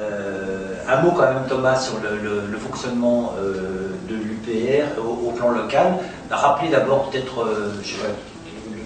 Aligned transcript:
Euh, 0.00 0.74
un 0.88 1.02
mot 1.02 1.10
quand 1.10 1.22
même 1.22 1.42
Thomas 1.48 1.76
sur 1.76 1.94
le, 1.98 2.56
fonctionnement 2.56 3.34
euh, 3.40 3.88
de 4.08 4.14
l'UPR 4.14 5.00
au, 5.02 5.32
plan 5.32 5.50
local. 5.50 5.94
Rappeler 6.30 6.68
d'abord 6.70 7.10
peut-être, 7.10 7.40
euh, 7.42 7.72
je 7.82 7.88
sais 7.88 7.98
pas 7.98 8.08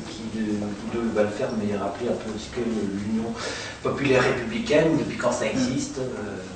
qui 0.08 0.38
de 0.38 1.14
va 1.14 1.22
le 1.22 1.28
faire, 1.28 1.48
mais 1.58 1.76
rappeler 1.76 2.08
un 2.08 2.12
peu 2.12 2.30
ce 2.38 2.48
que 2.56 2.60
l'Union 2.64 3.24
populaire 3.82 4.22
républicaine, 4.22 4.96
depuis 4.98 5.18
quand 5.18 5.32
ça 5.32 5.46
existe, 5.46 6.00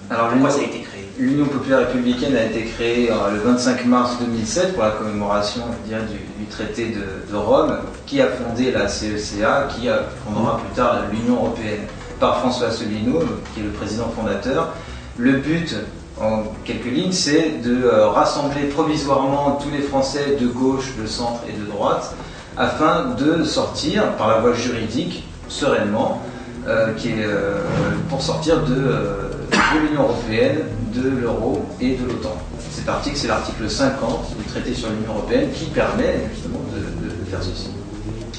Alors, 0.08 0.30
pourquoi 0.30 0.50
ça 0.50 0.60
a 0.60 0.64
été 0.64 0.80
créé 0.80 1.06
L'Union 1.18 1.46
populaire 1.46 1.80
républicaine 1.80 2.34
a 2.36 2.44
été 2.44 2.64
créée 2.64 3.08
le 3.08 3.38
25 3.38 3.84
mars 3.84 4.16
2007 4.20 4.74
pour 4.74 4.84
la 4.84 4.92
commémoration 4.92 5.62
du, 5.86 6.46
traité 6.46 6.86
de, 6.90 7.30
de, 7.30 7.36
Rome, 7.36 7.76
qui 8.06 8.22
a 8.22 8.28
fondé 8.28 8.70
la 8.70 8.88
CECA, 8.88 9.68
qui 9.68 9.88
fondera 10.24 10.58
plus 10.58 10.74
tard 10.74 11.02
l'Union 11.12 11.36
européenne 11.36 11.86
par 12.20 12.40
François 12.40 12.68
Asselineau, 12.68 13.20
qui 13.54 13.60
est 13.60 13.64
le 13.64 13.70
président 13.70 14.08
fondateur. 14.08 14.74
Le 15.18 15.32
but, 15.32 15.74
en 16.20 16.44
quelques 16.64 16.86
lignes, 16.86 17.12
c'est 17.12 17.62
de 17.62 17.84
euh, 17.84 18.08
rassembler 18.08 18.64
provisoirement 18.64 19.58
tous 19.62 19.70
les 19.70 19.82
Français 19.82 20.36
de 20.40 20.46
gauche, 20.46 20.94
de 21.00 21.06
centre 21.06 21.42
et 21.48 21.52
de 21.52 21.64
droite, 21.64 22.14
afin 22.56 23.14
de 23.18 23.44
sortir, 23.44 24.12
par 24.16 24.28
la 24.28 24.38
voie 24.38 24.54
juridique, 24.54 25.24
sereinement, 25.48 26.22
euh, 26.66 26.92
euh, 27.06 27.60
pour 28.08 28.22
sortir 28.22 28.64
de, 28.64 28.92
l'Union 29.82 30.02
européenne, 30.04 30.60
de 30.94 31.08
l'euro 31.08 31.64
et 31.80 31.96
de 31.96 32.06
l'OTAN. 32.06 32.36
Cet 32.70 32.88
article, 32.88 33.16
c'est 33.16 33.28
l'article 33.28 33.68
50 33.68 34.36
du 34.38 34.44
traité 34.44 34.74
sur 34.74 34.88
l'Union 34.88 35.14
européenne 35.16 35.50
qui 35.52 35.66
permet 35.66 36.28
justement 36.32 36.60
de 36.74 37.30
faire 37.30 37.42
ceci. 37.42 37.68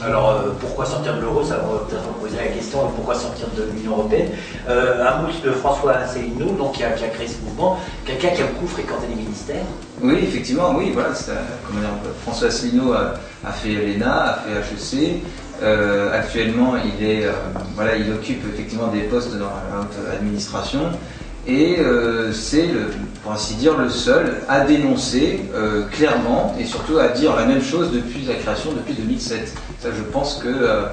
Alors 0.04 0.30
euh, 0.30 0.52
pourquoi 0.60 0.86
sortir 0.86 1.16
de 1.16 1.22
l'euro? 1.22 1.44
Ça 1.44 1.56
va 1.58 1.86
peut-être 1.88 2.04
poser 2.22 2.38
la 2.38 2.48
question 2.48 2.80
pourquoi 2.96 3.16
sortir 3.16 3.48
de 3.58 3.64
l'Union 3.74 3.94
européenne? 3.94 4.30
Euh, 4.70 5.06
Un 5.08 5.22
mot 5.22 5.28
de 5.44 5.52
François 5.52 5.94
Asselineau, 5.94 6.52
donc 6.52 6.74
qui 6.74 6.84
a, 6.84 6.92
créé 6.92 7.28
ce 7.28 7.42
mouvement, 7.44 7.80
quelqu'un 8.06 8.30
qui 8.30 8.42
a 8.42 8.46
beaucoup 8.46 8.68
fréquenté 8.68 9.08
les 9.10 9.16
ministères. 9.16 9.64
Oui, 10.02 10.20
effectivement, 10.22 10.76
oui, 10.78 10.92
voilà. 10.94 11.10
François 12.24 12.50
Asselineau 12.50 12.94
a, 12.94 13.52
fait 13.52 13.70
l'ENA, 13.70 14.14
a 14.14 14.62
fait 14.62 14.98
HEC. 14.98 15.22
Euh, 15.64 16.14
actuellement, 16.14 16.76
il, 16.78 17.04
est, 17.04 17.26
voilà, 17.74 17.96
il 17.96 18.12
occupe 18.12 18.44
effectivement 18.54 18.88
des 18.88 19.02
postes 19.02 19.36
dans 19.38 19.50
l'administration 20.12 20.92
et 21.48 21.78
euh, 21.80 22.34
c'est, 22.34 22.68
pour 23.24 23.32
ainsi 23.32 23.56
dire, 23.56 23.78
le 23.78 23.90
seul 23.90 24.42
à 24.50 24.62
dénoncer 24.66 25.40
euh, 25.56 25.86
clairement 25.86 26.54
et 26.60 26.66
surtout 26.66 26.98
à 27.00 27.08
dire 27.08 27.36
la 27.38 27.46
même 27.46 27.62
chose 27.62 27.92
depuis 27.94 28.26
la 28.26 28.34
création, 28.36 28.74
depuis 28.74 28.94
2007. 28.94 29.54
Ça, 29.88 29.94
je 29.98 30.04
pense 30.04 30.42
que 30.44 30.50
euh, 30.50 30.88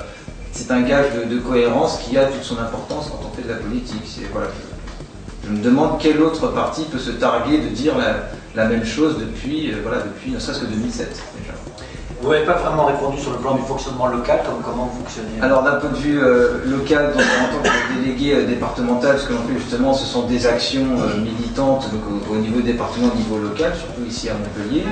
c'est 0.53 0.70
un 0.70 0.83
gage 0.83 1.06
de, 1.28 1.39
cohérence 1.41 1.98
qui 1.98 2.17
a 2.17 2.27
toute 2.27 2.45
son 2.45 2.59
importance 2.61 3.11
quand 3.11 3.28
on 3.28 3.34
fait 3.34 3.42
de 3.42 3.48
la 3.48 3.56
politique. 3.56 4.05
Voilà, 4.33 4.47
je, 5.45 5.51
me 5.51 5.61
demande 5.61 5.98
quel 5.98 6.23
autre 6.23 6.47
parti 6.53 6.84
peut 6.84 7.01
se 7.01 7.11
targuer 7.11 7.59
de 7.59 7.69
dire 7.70 7.95
la, 8.55 8.67
même 8.67 8.84
chose 8.84 9.19
depuis, 9.19 9.73
voilà, 9.83 10.03
depuis 10.03 10.31
ne 10.31 10.39
serait-ce 10.39 10.61
que 10.61 10.67
2007 10.67 11.09
déjà. 11.41 11.55
Vous 12.23 12.31
n'avez 12.31 12.45
pas 12.45 12.53
vraiment 12.53 12.84
répondu 12.84 13.20
sur 13.20 13.33
le 13.33 13.39
plan 13.39 13.56
du 13.56 13.62
fonctionnement 13.62 14.06
local, 14.06 14.42
comme 14.47 14.62
comment 14.64 14.84
vous 14.86 14.98
fonctionnez? 15.01 15.41
Alors 15.42 15.64
d'un 15.64 15.75
point 15.75 15.91
de 15.91 15.97
vue 15.97 16.23
euh, 16.23 16.64
local, 16.67 17.12
en 17.17 17.19
tant 17.19 17.69
que 17.69 18.01
délégué 18.01 18.36
euh, 18.36 18.47
départemental, 18.47 19.19
ce 19.19 19.27
que 19.27 19.33
l'on 19.33 19.42
fait 19.42 19.58
justement, 19.58 19.92
ce 19.92 20.06
sont 20.06 20.29
des 20.29 20.47
actions 20.47 20.86
euh, 21.01 21.20
militantes 21.20 21.91
au, 22.31 22.36
niveau 22.36 22.61
département, 22.61 23.08
au 23.12 23.17
niveau 23.17 23.39
local, 23.39 23.73
surtout 23.77 24.08
ici 24.08 24.29
à 24.31 24.34
Montpellier. 24.34 24.84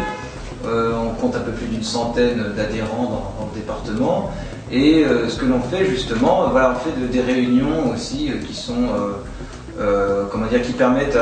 On 0.64 1.20
compte 1.20 1.36
un 1.36 1.40
peu 1.40 1.52
plus 1.52 1.66
d'une 1.66 1.82
centaine 1.82 2.52
d'adhérents 2.56 3.34
dans, 3.38 3.46
le 3.46 3.60
département. 3.60 4.30
Et 4.70 5.04
ce 5.28 5.36
que 5.36 5.44
l'on 5.44 5.60
fait 5.60 5.84
justement, 5.86 6.48
voilà, 6.50 6.74
on 6.76 6.88
fait 6.88 7.06
des 7.10 7.20
réunions 7.20 7.90
aussi 7.94 8.30
qui 8.46 8.54
sont, 8.54 8.88
comment 10.30 10.46
dire, 10.46 10.62
qui 10.62 10.72
permettent 10.72 11.18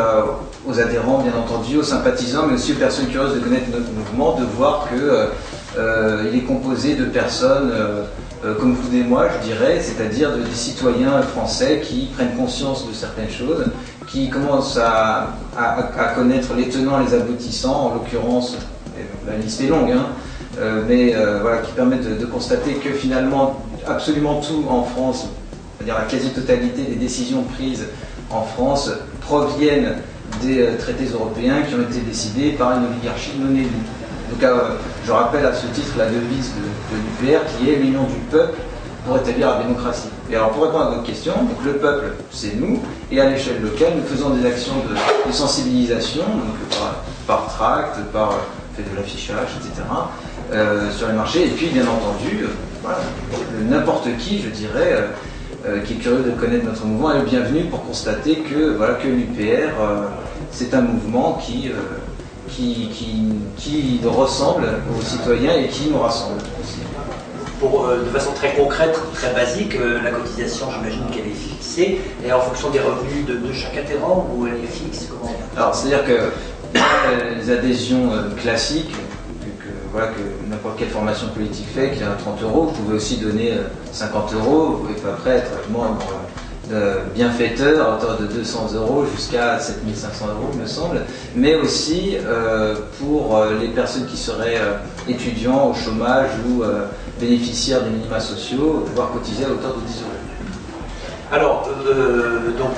aux 0.68 0.78
adhérents, 0.78 1.22
bien 1.22 1.32
entendu, 1.34 1.78
aux 1.78 1.82
sympathisants, 1.82 2.46
mais 2.46 2.54
aussi 2.54 2.72
aux 2.72 2.76
personnes 2.76 3.06
curieuses 3.06 3.34
de 3.34 3.40
connaître 3.40 3.70
notre 3.72 3.90
mouvement, 3.92 4.38
de 4.38 4.44
voir 4.44 4.88
que 4.90 5.30
euh, 5.78 6.24
il 6.32 6.38
est 6.38 6.42
composé 6.42 6.94
de 6.94 7.04
personnes 7.04 7.70
euh, 7.72 8.02
euh, 8.44 8.54
comme 8.54 8.74
vous 8.74 8.96
et 8.96 9.02
moi, 9.02 9.28
je 9.38 9.48
dirais, 9.48 9.80
c'est-à-dire 9.80 10.32
de, 10.36 10.42
des 10.42 10.54
citoyens 10.54 11.22
français 11.22 11.80
qui 11.84 12.08
prennent 12.14 12.36
conscience 12.36 12.86
de 12.88 12.92
certaines 12.92 13.30
choses, 13.30 13.66
qui 14.06 14.28
commencent 14.28 14.78
à, 14.78 15.28
connaître 16.16 16.54
les 16.54 16.68
tenants 16.68 16.98
les 16.98 17.14
aboutissants, 17.14 17.90
en 17.90 17.94
l'occurrence, 17.94 18.56
la 19.26 19.36
liste 19.36 19.60
est 19.60 19.68
longue, 19.68 19.90
hein, 19.92 20.06
mais 20.88 21.14
voilà, 21.40 21.58
qui 21.58 21.72
permettent 21.72 22.18
de, 22.18 22.26
constater 22.26 22.74
que 22.74 22.90
finalement, 22.90 23.62
absolument 23.86 24.40
tout 24.40 24.64
en 24.68 24.82
France, 24.82 25.26
c'est-à-dire 25.76 25.98
la 25.98 26.04
quasi-totalité 26.04 26.82
des 26.82 26.96
décisions 26.96 27.42
prises 27.42 27.86
en 28.30 28.42
France, 28.42 28.90
proviennent 29.20 29.94
des 30.42 30.66
traités 30.78 31.06
européens 31.12 31.62
qui 31.68 31.74
ont 31.74 31.82
été 31.82 32.00
décidés 32.00 32.52
par 32.52 32.72
une 32.72 32.86
oligarchie 32.86 33.32
non 33.38 33.54
élue. 33.54 33.66
Donc, 34.30 34.42
euh, 34.44 34.76
je 35.04 35.12
rappelle 35.12 35.44
à 35.44 35.52
ce 35.52 35.66
titre 35.66 35.92
la 35.98 36.06
devise 36.06 36.52
de, 36.54 37.26
l'UPR 37.26 37.40
qui 37.46 37.70
est 37.70 37.76
l'union 37.76 38.04
du 38.04 38.16
peuple 38.30 38.58
pour 39.04 39.16
établir 39.16 39.50
la 39.50 39.62
démocratie. 39.62 40.08
Et 40.30 40.36
alors, 40.36 40.50
pour 40.50 40.64
répondre 40.64 40.84
à 40.86 40.90
votre 40.90 41.02
question, 41.02 41.32
donc 41.32 41.64
le 41.64 41.72
peuple, 41.72 42.12
c'est 42.30 42.54
nous, 42.54 42.80
et 43.10 43.20
à 43.20 43.28
l'échelle 43.28 43.60
locale, 43.60 43.94
nous 43.96 44.04
faisons 44.04 44.30
des 44.30 44.46
actions 44.46 44.74
de, 44.88 45.32
sensibilisation, 45.32 46.22
donc 46.22 46.78
par, 47.26 47.46
tract, 47.46 47.98
par 48.12 48.34
fait 48.76 48.82
de 48.82 48.96
l'affichage, 48.96 49.48
etc., 49.58 49.82
euh, 50.52 50.90
sur 50.90 51.08
les 51.08 51.14
marchés, 51.14 51.46
et 51.46 51.50
puis, 51.50 51.68
bien 51.68 51.86
entendu, 51.86 52.46
euh, 52.86 52.90
n'importe 53.68 54.08
qui, 54.18 54.40
je 54.40 54.48
dirais, 54.48 55.04
qui 55.84 55.92
est 55.92 55.96
curieux 55.96 56.22
de 56.22 56.30
connaître 56.30 56.64
notre 56.64 56.86
mouvement 56.86 57.12
est 57.12 57.18
le 57.18 57.26
bienvenu 57.26 57.64
pour 57.64 57.84
constater 57.84 58.36
que, 58.36 58.76
voilà, 58.76 58.94
que 58.94 59.06
l'UPR, 59.06 59.74
c'est 60.50 60.72
un 60.72 60.80
mouvement 60.80 61.34
qui 61.34 61.70
qui, 62.50 62.90
qui, 63.56 64.00
ressemble 64.04 64.68
aux 64.96 65.02
citoyens 65.02 65.54
et 65.54 65.68
qui 65.68 65.90
nous 65.90 65.98
rassemble 65.98 66.40
aussi. 66.60 66.80
Pour, 67.58 67.86
euh, 67.86 67.98
de 67.98 68.08
façon 68.08 68.32
très 68.32 68.54
concrète, 68.54 68.98
très 69.12 69.34
basique, 69.34 69.76
euh, 69.76 70.00
la 70.02 70.10
cotisation, 70.10 70.66
j'imagine 70.72 71.04
qu'elle 71.10 71.26
est 71.26 71.34
fixée, 71.34 72.00
et 72.24 72.32
en 72.32 72.40
fonction 72.40 72.70
des 72.70 72.80
revenus 72.80 73.26
de, 73.26 73.52
chaque 73.52 73.76
adhérent, 73.76 74.26
ou 74.34 74.46
elle 74.46 74.64
est 74.64 74.66
fixe 74.66 75.08
Alors, 75.56 75.74
c'est-à-dire 75.74 76.04
que 76.06 76.32
les 76.74 77.50
adhésions 77.50 78.12
euh, 78.12 78.30
classiques, 78.40 78.92
que, 79.58 79.68
voilà, 79.92 80.08
que 80.08 80.48
n'importe 80.48 80.78
quelle 80.78 80.88
formation 80.88 81.28
politique 81.28 81.66
fait, 81.74 81.90
qui 81.92 82.02
a 82.02 82.10
30 82.10 82.42
euros, 82.42 82.64
vous 82.64 82.82
pouvez 82.82 82.96
aussi 82.96 83.16
donner 83.18 83.54
50 83.92 84.34
euros, 84.34 84.86
et 84.90 85.08
après 85.08 85.30
être 85.30 85.68
moins 85.70 85.98
bienfaiteur 87.14 87.84
à 87.84 87.96
hauteur 87.96 88.18
de 88.18 88.26
200 88.26 88.74
euros 88.74 89.04
jusqu'à 89.16 89.58
7500 89.58 90.26
euros, 90.28 90.50
me 90.58 90.66
semble, 90.66 91.02
mais 91.34 91.54
aussi 91.56 92.16
euh, 92.16 92.76
pour 93.00 93.36
euh, 93.36 93.58
les 93.60 93.68
personnes 93.68 94.06
qui 94.06 94.16
seraient 94.16 94.58
euh, 94.58 94.76
étudiants 95.08 95.70
au 95.70 95.74
chômage 95.74 96.30
ou 96.48 96.62
bénéficiaires 97.20 97.82
des 97.82 97.90
minima 97.90 98.20
sociaux, 98.20 98.84
pouvoir 98.86 99.10
cotiser 99.12 99.44
à 99.44 99.50
hauteur 99.50 99.74
de 99.74 99.80
10 99.86 100.02
euros. 100.02 100.19
Alors, 101.32 101.68
donc 102.58 102.76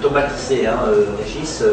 Thomas 0.00 0.22
disait, 0.36 0.66
hein, 0.66 0.78
Régis, 1.18 1.64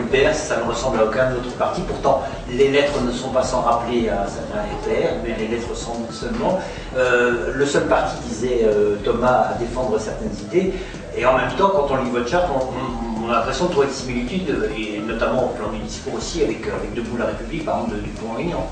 l'UPR, 0.00 0.32
ça 0.32 0.56
ne 0.56 0.70
ressemble 0.70 1.00
à 1.00 1.04
aucun 1.04 1.32
autre 1.32 1.52
parti. 1.58 1.82
Pourtant, 1.82 2.22
les 2.48 2.68
lettres 2.68 3.02
ne 3.02 3.12
sont 3.12 3.28
pas 3.28 3.42
sans 3.42 3.60
rappeler 3.60 4.08
à 4.08 4.26
certains 4.26 4.64
UPR, 4.64 5.16
mais 5.22 5.36
les 5.38 5.48
lettres 5.48 5.76
sont 5.76 5.96
seulement. 6.10 6.60
le 6.96 7.66
seul 7.66 7.88
parti, 7.88 8.16
disait 8.26 8.66
Thomas, 9.04 9.50
à 9.50 9.54
défendre 9.58 9.98
certaines 10.00 10.32
idées. 10.44 10.72
Et 11.14 11.26
en 11.26 11.36
même 11.36 11.52
temps, 11.58 11.68
quand 11.68 11.88
on 11.90 12.04
lit 12.04 12.10
votre 12.10 12.28
charte, 12.28 12.48
on, 12.50 13.28
a 13.30 13.32
l'impression 13.34 13.66
de 13.66 13.72
trouver 13.72 13.86
des 13.88 13.92
similitudes, 13.92 14.70
et 14.76 14.98
notamment 14.98 15.44
au 15.44 15.48
plan 15.48 15.68
du 15.68 15.78
discours 15.80 16.14
aussi, 16.14 16.42
avec, 16.42 16.66
avec 16.66 16.94
Debout 16.94 17.18
la 17.18 17.26
République, 17.26 17.66
par 17.66 17.76
exemple, 17.76 17.96
de 17.96 18.00
Dupont-Aignan. 18.00 18.66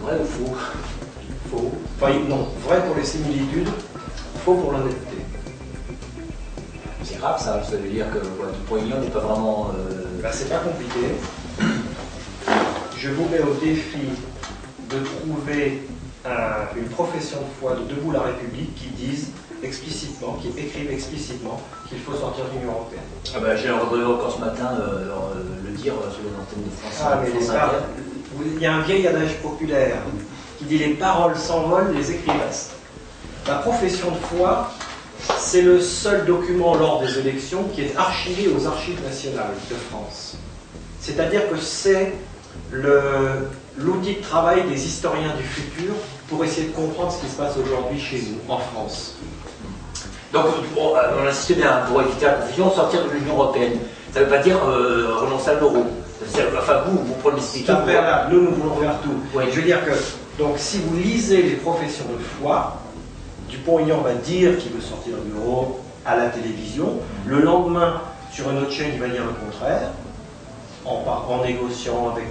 vrai 0.00 0.14
ou 0.18 0.24
faux? 0.24 0.56
Faux. 1.50 1.72
Enfin, 2.00 2.12
non, 2.26 2.48
vrai 2.66 2.82
pour 2.86 2.96
les 2.96 3.04
similitudes, 3.04 3.68
faux 4.44 4.54
pour 4.54 4.72
l'honnêteté. 4.72 5.17
Grave 7.18 7.42
ça, 7.42 7.62
ça 7.64 7.76
veut 7.76 7.88
dire 7.88 8.06
que 8.12 8.18
Dupont-Aignan 8.18 9.00
n'est 9.00 9.10
pas 9.10 9.20
vraiment. 9.20 9.70
Euh... 9.74 10.22
Ben, 10.22 10.30
c'est 10.32 10.48
pas 10.48 10.58
compliqué. 10.58 11.14
Je 12.96 13.10
vous 13.10 13.28
mets 13.28 13.40
au 13.40 13.54
défi 13.54 14.08
de 14.90 14.98
trouver 15.04 15.82
une 16.76 16.88
profession 16.88 17.38
de 17.38 17.46
foi 17.60 17.74
de 17.74 17.94
Debout 17.94 18.12
la 18.12 18.22
République 18.22 18.74
qui 18.74 18.88
dise 18.88 19.28
explicitement, 19.62 20.38
qui 20.40 20.48
écrivent 20.58 20.90
explicitement 20.90 21.60
qu'il 21.88 21.98
faut 21.98 22.14
sortir 22.14 22.44
de 22.44 22.58
l'Union 22.58 22.72
Européenne. 22.72 23.02
Ah 23.34 23.40
bah, 23.40 23.56
J'ai 23.56 23.70
entendu 23.70 24.04
encore 24.04 24.34
ce 24.34 24.40
matin 24.40 24.70
euh, 24.78 25.08
euh, 25.08 25.44
le 25.64 25.70
dire 25.70 25.94
sur 26.10 26.22
les 26.22 26.30
antennes 26.30 26.64
de 26.64 26.70
France. 26.70 27.02
Ah, 27.04 27.20
mais 27.22 27.30
il 28.54 28.62
y 28.62 28.66
a 28.66 28.74
un 28.74 28.82
vieil 28.82 29.06
adage 29.06 29.34
populaire 29.42 29.96
qui 30.58 30.64
dit 30.64 30.78
les 30.78 30.94
paroles 30.94 31.36
s'envolent, 31.36 31.92
les 31.92 32.32
restent. 32.32 32.72
La 33.46 33.56
profession 33.56 34.10
de 34.10 34.36
foi, 34.36 34.70
c'est 35.48 35.62
le 35.62 35.80
seul 35.80 36.26
document 36.26 36.74
lors 36.74 37.00
des 37.00 37.20
élections 37.20 37.64
qui 37.74 37.80
est 37.80 37.96
archivé 37.96 38.50
aux 38.54 38.66
archives 38.66 39.02
nationales 39.02 39.54
de 39.70 39.76
France. 39.90 40.36
C'est-à-dire 41.00 41.48
que 41.48 41.56
c'est 41.56 42.12
l'outil 43.78 44.16
de 44.16 44.20
travail 44.20 44.64
des 44.68 44.84
historiens 44.84 45.34
du 45.38 45.44
futur 45.44 45.94
pour 46.28 46.44
essayer 46.44 46.66
de 46.66 46.72
comprendre 46.72 47.10
ce 47.12 47.24
qui 47.24 47.32
se 47.32 47.36
passe 47.36 47.54
aujourd'hui 47.56 47.98
chez 47.98 48.22
nous, 48.28 48.52
en 48.52 48.58
France. 48.58 49.14
Donc, 50.34 50.44
on, 50.76 50.92
on 50.92 51.26
insiste 51.26 51.56
bien 51.56 51.80
pour 51.88 52.02
éviter 52.02 52.26
la 52.26 52.32
confusion, 52.32 52.70
sortir 52.70 53.04
de 53.06 53.10
l'Union 53.10 53.32
Européenne. 53.32 53.78
Ça 54.12 54.20
ne 54.20 54.24
veut 54.26 54.30
pas 54.30 54.42
dire 54.42 54.58
euh, 54.68 55.14
renoncer 55.16 55.48
à 55.48 55.54
l'euro. 55.54 55.86
Enfin, 56.58 56.82
vous, 56.86 56.98
vous 56.98 57.14
prenez 57.22 57.40
ce 57.40 57.72
préalable. 57.72 58.34
Nous, 58.34 58.42
nous 58.42 58.50
voulons 58.54 58.76
faire 58.76 58.96
tout. 59.02 59.14
Oui. 59.34 59.44
Je 59.50 59.56
veux 59.56 59.66
dire 59.66 59.82
que, 59.82 59.92
donc, 60.38 60.56
si 60.58 60.78
vous 60.80 60.94
lisez 60.98 61.42
les 61.42 61.56
professions 61.56 62.04
de 62.04 62.18
foi, 62.18 62.82
Dupont-Aignan 63.48 64.00
va 64.02 64.14
dire 64.14 64.58
qu'il 64.58 64.72
veut 64.72 64.80
sortir 64.80 65.14
de 65.16 65.32
l'euro 65.32 65.80
à 66.04 66.16
la 66.16 66.26
télévision. 66.26 66.98
Le 67.26 67.40
lendemain, 67.40 68.00
sur 68.32 68.50
une 68.50 68.58
autre 68.58 68.72
chaîne, 68.72 68.90
il 68.94 69.00
va 69.00 69.08
dire 69.08 69.24
le 69.24 69.32
contraire. 69.32 69.90
En, 70.84 71.44
négociant 71.44 72.10
avec 72.12 72.24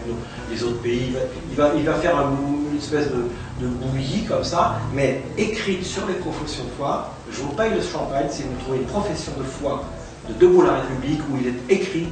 les 0.49 0.63
autres 0.63 0.81
pays, 0.81 1.13
il 1.51 1.55
va, 1.55 1.93
faire 1.93 2.15
une 2.17 2.77
espèce 2.77 3.07
de, 3.11 3.27
de 3.61 3.67
bouillie 3.67 4.23
comme 4.23 4.43
ça, 4.43 4.79
mais 4.93 5.21
écrite 5.37 5.85
sur 5.85 6.07
les 6.07 6.15
professions 6.15 6.63
de 6.63 6.71
foi. 6.71 7.11
Je 7.29 7.41
vous 7.41 7.49
paye 7.49 7.71
le 7.71 7.81
champagne 7.81 8.25
si 8.31 8.43
vous 8.43 8.55
trouvez 8.63 8.79
une 8.79 8.85
profession 8.85 9.33
de 9.37 9.43
foi 9.43 9.83
de 10.27 10.33
Debout 10.33 10.63
la 10.63 10.73
République 10.73 11.21
où 11.31 11.37
il 11.39 11.47
est 11.47 11.73
écrit 11.73 12.07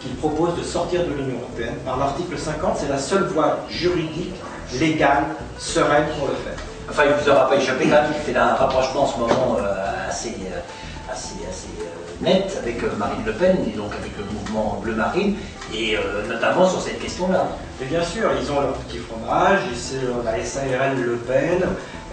qu'il 0.00 0.14
propose 0.16 0.56
de 0.56 0.62
sortir 0.62 1.02
de 1.04 1.12
l'Union 1.12 1.38
européenne. 1.40 1.74
Par 1.84 1.96
l'article 1.96 2.38
50, 2.38 2.76
c'est 2.78 2.88
la 2.88 2.98
seule 2.98 3.24
voie 3.24 3.58
juridique, 3.68 4.34
légale, 4.78 5.26
sereine 5.58 6.06
pour 6.18 6.28
le 6.28 6.34
faire. 6.34 6.61
Enfin, 6.90 7.02
il 7.06 7.22
vous 7.22 7.30
aura 7.30 7.48
pas 7.48 7.56
échappé 7.56 7.86
quand 7.86 8.04
qu'il 8.06 8.34
fait 8.34 8.38
un 8.38 8.54
rapprochement 8.54 9.02
en 9.02 9.06
ce 9.06 9.18
moment 9.18 9.56
euh, 9.58 10.08
assez, 10.08 10.30
euh, 10.30 11.12
assez, 11.12 11.36
assez 11.48 11.68
euh, 11.80 12.24
net 12.24 12.58
avec 12.60 12.82
Marine 12.98 13.24
Le 13.24 13.32
Pen 13.32 13.56
et 13.66 13.76
donc 13.76 13.92
avec 13.92 14.12
le 14.18 14.24
mouvement 14.24 14.78
Bleu 14.82 14.94
Marine, 14.94 15.36
et 15.74 15.96
notamment 16.28 16.68
sur 16.68 16.80
cette 16.80 17.00
question-là. 17.00 17.48
Et 17.82 17.86
bien 17.86 18.04
sûr, 18.04 18.30
ils 18.40 18.52
ont 18.52 18.60
leur 18.60 18.74
petit 18.74 18.98
fromage, 18.98 19.60
et 19.72 19.76
c'est 19.76 19.96
euh, 19.96 20.22
la 20.24 20.44
SARL 20.44 21.00
Le 21.00 21.16
Pen, 21.16 21.62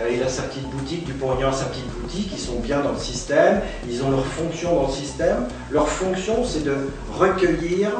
euh, 0.01 0.09
il 0.11 0.23
a 0.23 0.27
sa 0.27 0.43
petite 0.43 0.67
boutique, 0.69 1.05
Dupont-Aignan 1.05 1.49
a 1.49 1.53
sa 1.53 1.65
petite 1.65 1.89
boutique, 1.89 2.31
ils 2.33 2.39
sont 2.39 2.59
bien 2.59 2.79
dans 2.79 2.93
le 2.93 2.97
système, 2.97 3.61
ils 3.87 4.01
ont 4.01 4.09
leur 4.09 4.25
fonction 4.25 4.73
dans 4.73 4.87
le 4.87 4.93
système. 4.93 5.47
Leur 5.69 5.87
fonction, 5.87 6.43
c'est 6.43 6.63
de 6.63 6.75
recueillir 7.15 7.91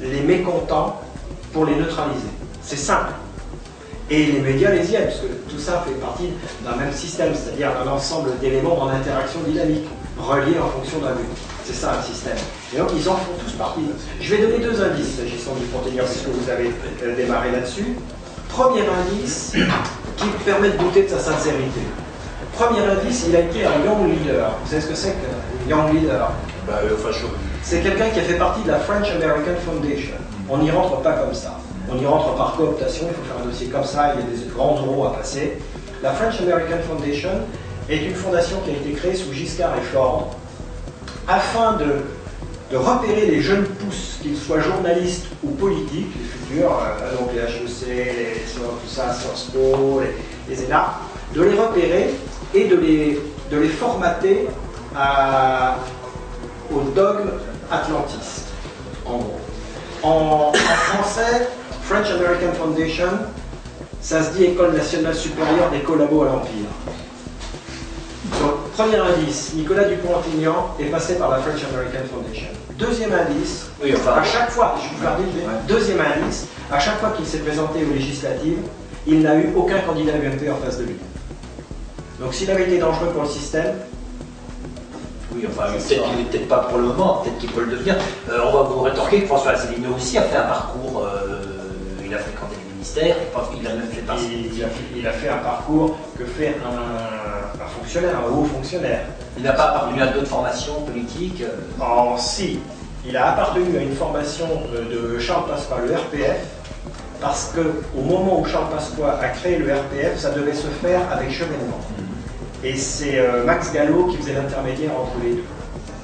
les 0.00 0.20
mécontents 0.20 1.00
pour 1.52 1.64
les 1.64 1.74
neutraliser. 1.74 2.28
C'est 2.62 2.76
simple. 2.76 3.12
Et 4.10 4.24
les 4.26 4.40
médias 4.40 4.70
les 4.70 4.90
y 4.90 4.94
aiment, 4.94 5.04
parce 5.04 5.20
que 5.20 5.26
tout 5.50 5.58
ça 5.58 5.84
fait 5.86 5.92
partie 6.00 6.30
d'un 6.64 6.76
même 6.76 6.92
système, 6.92 7.32
c'est-à-dire 7.34 7.72
d'un 7.84 7.90
ensemble 7.90 8.30
d'éléments 8.40 8.80
en 8.80 8.88
interaction 8.88 9.40
dynamique, 9.46 9.84
reliés 10.18 10.58
en 10.58 10.68
fonction 10.68 10.98
d'un 11.00 11.12
but. 11.12 11.28
C'est 11.64 11.74
ça 11.74 11.92
un 11.98 12.02
système. 12.02 12.36
Et 12.74 12.78
donc 12.78 12.88
ils 12.96 13.06
en 13.08 13.16
font 13.16 13.32
tous 13.44 13.52
partie. 13.52 13.82
Je 14.20 14.34
vais 14.34 14.40
donner 14.42 14.58
deux 14.64 14.82
indices 14.82 15.16
s'agissant 15.18 15.54
du 15.56 15.66
Pont-Aignan, 15.66 16.04
puisque 16.08 16.28
vous 16.28 16.48
avez 16.50 16.72
euh, 17.02 17.16
démarré 17.16 17.50
là-dessus. 17.50 17.94
Premier 18.48 18.80
indice 18.80 19.52
qui 20.16 20.26
permet 20.46 20.70
de 20.70 20.78
douter 20.78 21.02
de 21.02 21.08
sa 21.08 21.18
sincérité. 21.18 21.80
Premier 22.56 22.80
indice, 22.80 23.26
il 23.28 23.36
a 23.36 23.40
été 23.40 23.66
un 23.66 23.84
young 23.84 24.08
leader. 24.10 24.56
Vous 24.64 24.70
savez 24.70 24.80
ce 24.80 24.86
que 24.88 24.94
c'est 24.94 25.10
qu'un 25.12 25.68
young 25.76 25.92
leader? 25.94 26.32
Bah, 26.66 26.80
euh, 26.82 26.94
enfin, 26.98 27.10
je- 27.12 27.26
c'est 27.62 27.80
quelqu'un 27.82 28.08
qui 28.08 28.20
a 28.20 28.22
fait 28.22 28.38
partie 28.38 28.62
de 28.62 28.68
la 28.68 28.78
French 28.78 29.10
American 29.10 29.52
Foundation. 29.66 30.14
On 30.48 30.56
n'y 30.58 30.70
rentre 30.70 31.02
pas 31.02 31.12
comme 31.12 31.34
ça. 31.34 31.58
On 31.90 31.96
y 32.00 32.06
rentre 32.06 32.34
par 32.34 32.54
cooptation, 32.56 33.06
il 33.08 33.14
faut 33.14 33.22
faire 33.22 33.42
un 33.42 33.46
dossier 33.46 33.68
comme 33.68 33.84
ça, 33.84 34.12
il 34.14 34.20
y 34.20 34.22
a 34.22 34.36
des 34.36 34.54
grands 34.54 34.78
euros 34.78 35.06
à 35.06 35.14
passer. 35.14 35.58
La 36.02 36.12
French 36.12 36.40
American 36.40 36.78
Foundation 36.86 37.30
est 37.88 38.04
une 38.04 38.14
fondation 38.14 38.58
qui 38.64 38.70
a 38.70 38.74
été 38.74 38.92
créée 38.92 39.14
sous 39.14 39.32
Giscard 39.32 39.72
et 39.78 39.82
Ford 39.82 40.36
afin 41.26 41.74
de, 41.74 41.86
repérer 42.76 43.26
les 43.26 43.40
jeunes 43.40 43.64
pousses, 43.64 44.18
qu'ils 44.20 44.36
soient 44.36 44.60
journalistes 44.60 45.26
ou 45.42 45.50
politiques, 45.52 46.08
les 46.18 46.24
futurs, 46.24 46.78
euh, 46.82 47.16
donc 47.16 47.30
les 47.32 47.40
HEC, 47.40 47.86
les, 47.88 48.40
tout 48.44 48.88
ça, 48.88 49.14
Sciences 49.14 49.50
Po, 49.52 50.00
les, 50.00 50.54
les 50.54 50.66
ENA, 50.66 50.94
de 51.34 51.42
les 51.42 51.58
repérer 51.58 52.10
et 52.54 52.64
de 52.66 52.76
les, 52.76 53.20
de 53.50 53.58
les 53.58 53.68
formater 53.68 54.46
à, 54.94 55.76
au 56.70 56.80
dogme 56.94 57.30
atlantiste, 57.70 58.48
en 59.06 59.18
gros. 59.18 59.40
En 60.02 60.52
français, 60.52 61.48
French 61.88 62.10
American 62.10 62.52
Foundation, 62.52 63.08
ça 64.02 64.22
se 64.22 64.36
dit 64.36 64.44
École 64.44 64.74
nationale 64.74 65.14
supérieure 65.14 65.70
des 65.70 65.78
collabos 65.78 66.24
à 66.24 66.26
l'Empire. 66.26 66.68
Donc, 68.42 68.70
premier 68.76 68.96
indice, 68.98 69.54
Nicolas 69.54 69.84
Dupont-Aignan 69.84 70.74
est 70.78 70.90
passé 70.90 71.14
par 71.14 71.30
la 71.30 71.38
French 71.38 71.60
American 71.72 72.06
Foundation. 72.12 72.48
Deuxième 72.78 73.12
indice, 73.14 73.68
Oui, 73.82 73.94
enfin, 73.96 74.20
à 74.20 74.22
chaque 74.22 74.50
fois, 74.50 74.74
je 74.76 74.94
vous 74.94 75.02
garde 75.02 75.20
le 75.20 75.66
deuxième 75.74 76.00
indice, 76.00 76.48
à 76.70 76.78
chaque 76.78 77.00
fois 77.00 77.08
qu'il 77.16 77.24
s'est 77.24 77.38
présenté 77.38 77.78
aux 77.82 77.94
législatives, 77.94 78.58
il 79.06 79.22
n'a 79.22 79.36
eu 79.36 79.48
aucun 79.56 79.80
candidat 79.80 80.12
UMP 80.12 80.46
en 80.52 80.62
face 80.62 80.76
de 80.76 80.84
lui. 80.84 80.96
Donc 82.20 82.34
s'il 82.34 82.50
avait 82.50 82.64
été 82.64 82.76
dangereux 82.76 83.08
pour 83.14 83.22
le 83.22 83.28
système, 83.28 83.76
oui, 85.34 85.46
enfin, 85.46 85.64
peut-être 85.72 85.88
qu'il 85.88 86.16
n'est 86.16 86.24
peut-être 86.24 86.48
pas 86.48 86.58
pour 86.60 86.78
le 86.78 86.84
moment, 86.84 87.22
peut-être 87.22 87.38
qu'il 87.38 87.50
peut 87.50 87.60
le 87.60 87.72
devenir. 87.72 87.96
Euh, 88.30 88.40
on 88.46 88.52
va 88.52 88.62
vous 88.62 88.80
rétorquer 88.80 89.20
que 89.20 89.26
François 89.26 89.52
Asselineau 89.52 89.94
aussi 89.94 90.16
a 90.16 90.22
fait 90.22 90.36
un 90.36 90.44
parcours, 90.44 90.87
ministère, 92.78 93.16
il 93.60 93.66
a 93.66 93.74
même 93.74 93.88
fait 93.88 94.02
partie. 94.02 94.50
il, 94.54 94.64
a, 94.64 94.68
il 94.96 95.06
a 95.06 95.12
fait 95.12 95.28
un 95.28 95.38
parcours 95.38 95.98
que 96.16 96.24
fait 96.24 96.56
un, 96.64 97.62
un 97.62 97.68
fonctionnaire, 97.68 98.14
un 98.18 98.32
haut 98.32 98.44
fonctionnaire. 98.44 99.00
Il 99.36 99.42
n'a 99.42 99.52
pas 99.52 99.70
appartenu 99.70 100.00
à 100.00 100.06
d'autres 100.08 100.28
formations 100.28 100.82
politiques. 100.82 101.42
En 101.80 102.16
si, 102.16 102.60
il 103.06 103.16
a 103.16 103.32
appartenu 103.32 103.76
à 103.76 103.82
une 103.82 103.94
formation 103.94 104.46
de 104.72 105.18
Charles 105.18 105.48
Pasqua, 105.48 105.76
le 105.86 105.94
RPF, 105.94 106.38
parce 107.20 107.52
que 107.54 107.60
au 107.96 108.02
moment 108.02 108.40
où 108.40 108.44
Charles 108.46 108.70
Pasqua 108.70 109.18
a 109.20 109.28
créé 109.28 109.58
le 109.58 109.72
RPF, 109.72 110.18
ça 110.18 110.30
devait 110.30 110.54
se 110.54 110.68
faire 110.68 111.00
avec 111.12 111.30
chevènement. 111.30 111.80
Et 112.62 112.76
c'est 112.76 113.18
euh, 113.18 113.44
Max 113.44 113.72
Gallo 113.72 114.06
qui 114.06 114.16
faisait 114.18 114.34
l'intermédiaire 114.34 114.90
entre 114.92 115.12
les 115.22 115.34
deux. 115.34 115.44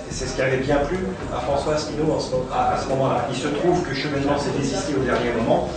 Et 0.09 0.12
c'est 0.12 0.26
ce 0.26 0.37
qui 0.37 0.43
avait 0.43 0.59
bien 0.59 0.76
plu 0.76 0.99
à 1.35 1.41
François 1.41 1.75
Asselineau 1.75 2.17
à, 2.53 2.76
ce 2.81 2.88
moment-là. 2.88 3.26
Il 3.31 3.37
se 3.37 3.49
trouve 3.49 3.82
que 3.82 3.94
chevènement 3.94 4.38
s'est 4.38 4.56
désisté 4.56 4.94
au 4.94 5.05
dernier 5.05 5.32
moment. 5.32 5.69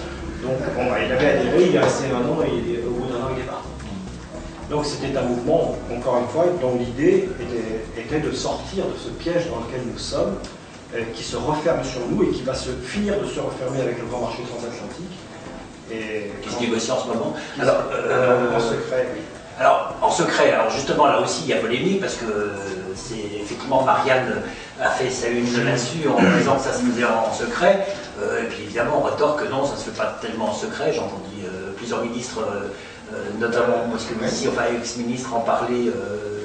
Donc 0.44 0.58
bon, 0.76 0.86
bah, 0.90 0.98
il 1.06 1.12
avait 1.12 1.32
adhéré, 1.40 1.64
il 1.70 1.76
est 1.76 1.80
resté 1.80 2.06
un 2.14 2.28
an 2.30 2.38
et 2.44 2.74
est- 2.74 2.84
au 2.86 2.92
bout 2.92 3.08
d'un 3.12 3.24
an 3.26 3.30
il 3.36 3.42
est 3.42 3.46
parti. 3.46 3.68
Donc 4.70 4.86
c'était 4.86 5.18
un 5.18 5.24
mouvement, 5.24 5.76
encore 5.96 6.18
une 6.20 6.28
fois, 6.28 6.46
dont 6.62 6.76
l'idée 6.78 7.30
était, 7.40 8.02
était 8.02 8.20
de 8.20 8.32
sortir 8.32 8.86
de 8.86 8.98
ce 8.98 9.10
piège 9.10 9.48
dans 9.50 9.66
lequel 9.66 9.82
nous 9.92 9.98
sommes, 9.98 10.36
euh, 10.96 11.00
qui 11.14 11.24
se 11.24 11.38
referme 11.38 11.84
sur 11.84 12.02
nous 12.10 12.24
et 12.24 12.28
qui 12.32 12.44
va 12.44 12.54
se 12.54 12.70
finir 12.72 13.16
de 13.20 13.26
se 13.26 13.40
refermer 13.40 13.82
avec 13.82 13.98
le 14.00 14.06
grand 14.06 14.22
marché 14.22 14.44
transatlantique. 14.44 15.18
Et 15.90 16.32
qui 16.42 16.50
se 16.50 16.60
négocie 16.60 16.92
en 16.92 17.00
ce 17.00 17.08
moment. 17.08 17.34
Alors, 17.62 17.76
euh, 17.94 18.54
en 18.58 18.60
secret, 18.60 19.08
oui. 19.16 19.22
Alors, 19.58 19.96
en 20.02 20.12
secret, 20.12 20.52
alors 20.52 20.70
justement, 20.70 21.08
là 21.08 21.22
aussi, 21.22 21.44
il 21.46 21.48
y 21.50 21.54
a 21.54 21.58
polémique 21.58 22.02
parce 22.02 22.16
que 22.16 22.52
c'est 22.94 23.40
effectivement 23.42 23.84
Marianne 23.84 24.42
a 24.80 24.90
fait 24.90 25.10
sa 25.10 25.30
une 25.30 25.66
là-dessus 25.66 26.08
en 26.08 26.18
disant 26.38 26.56
que 26.56 26.64
ça 26.64 26.74
se 26.74 26.84
faisait 26.84 27.06
en 27.06 27.34
secret. 27.34 27.88
Euh, 28.22 28.44
et 28.44 28.48
puis 28.48 28.64
évidemment, 28.64 29.00
on 29.00 29.02
retorque 29.02 29.44
que 29.44 29.50
non, 29.50 29.66
ça 29.66 29.74
ne 29.74 29.78
se 29.78 29.84
fait 29.86 29.98
pas 29.98 30.18
tellement 30.22 30.50
en 30.50 30.54
secret. 30.54 30.92
J'ai 30.94 31.00
entendu 31.00 31.46
euh, 31.46 31.72
plusieurs 31.76 32.04
ministres, 32.04 32.40
euh, 32.42 32.68
euh, 33.14 33.24
notamment 33.40 33.88
Moscovici, 33.92 34.48
enfin 34.48 34.64
ex-ministre, 34.76 35.34
en 35.34 35.42
parler 35.42 35.90
euh, 35.90 36.38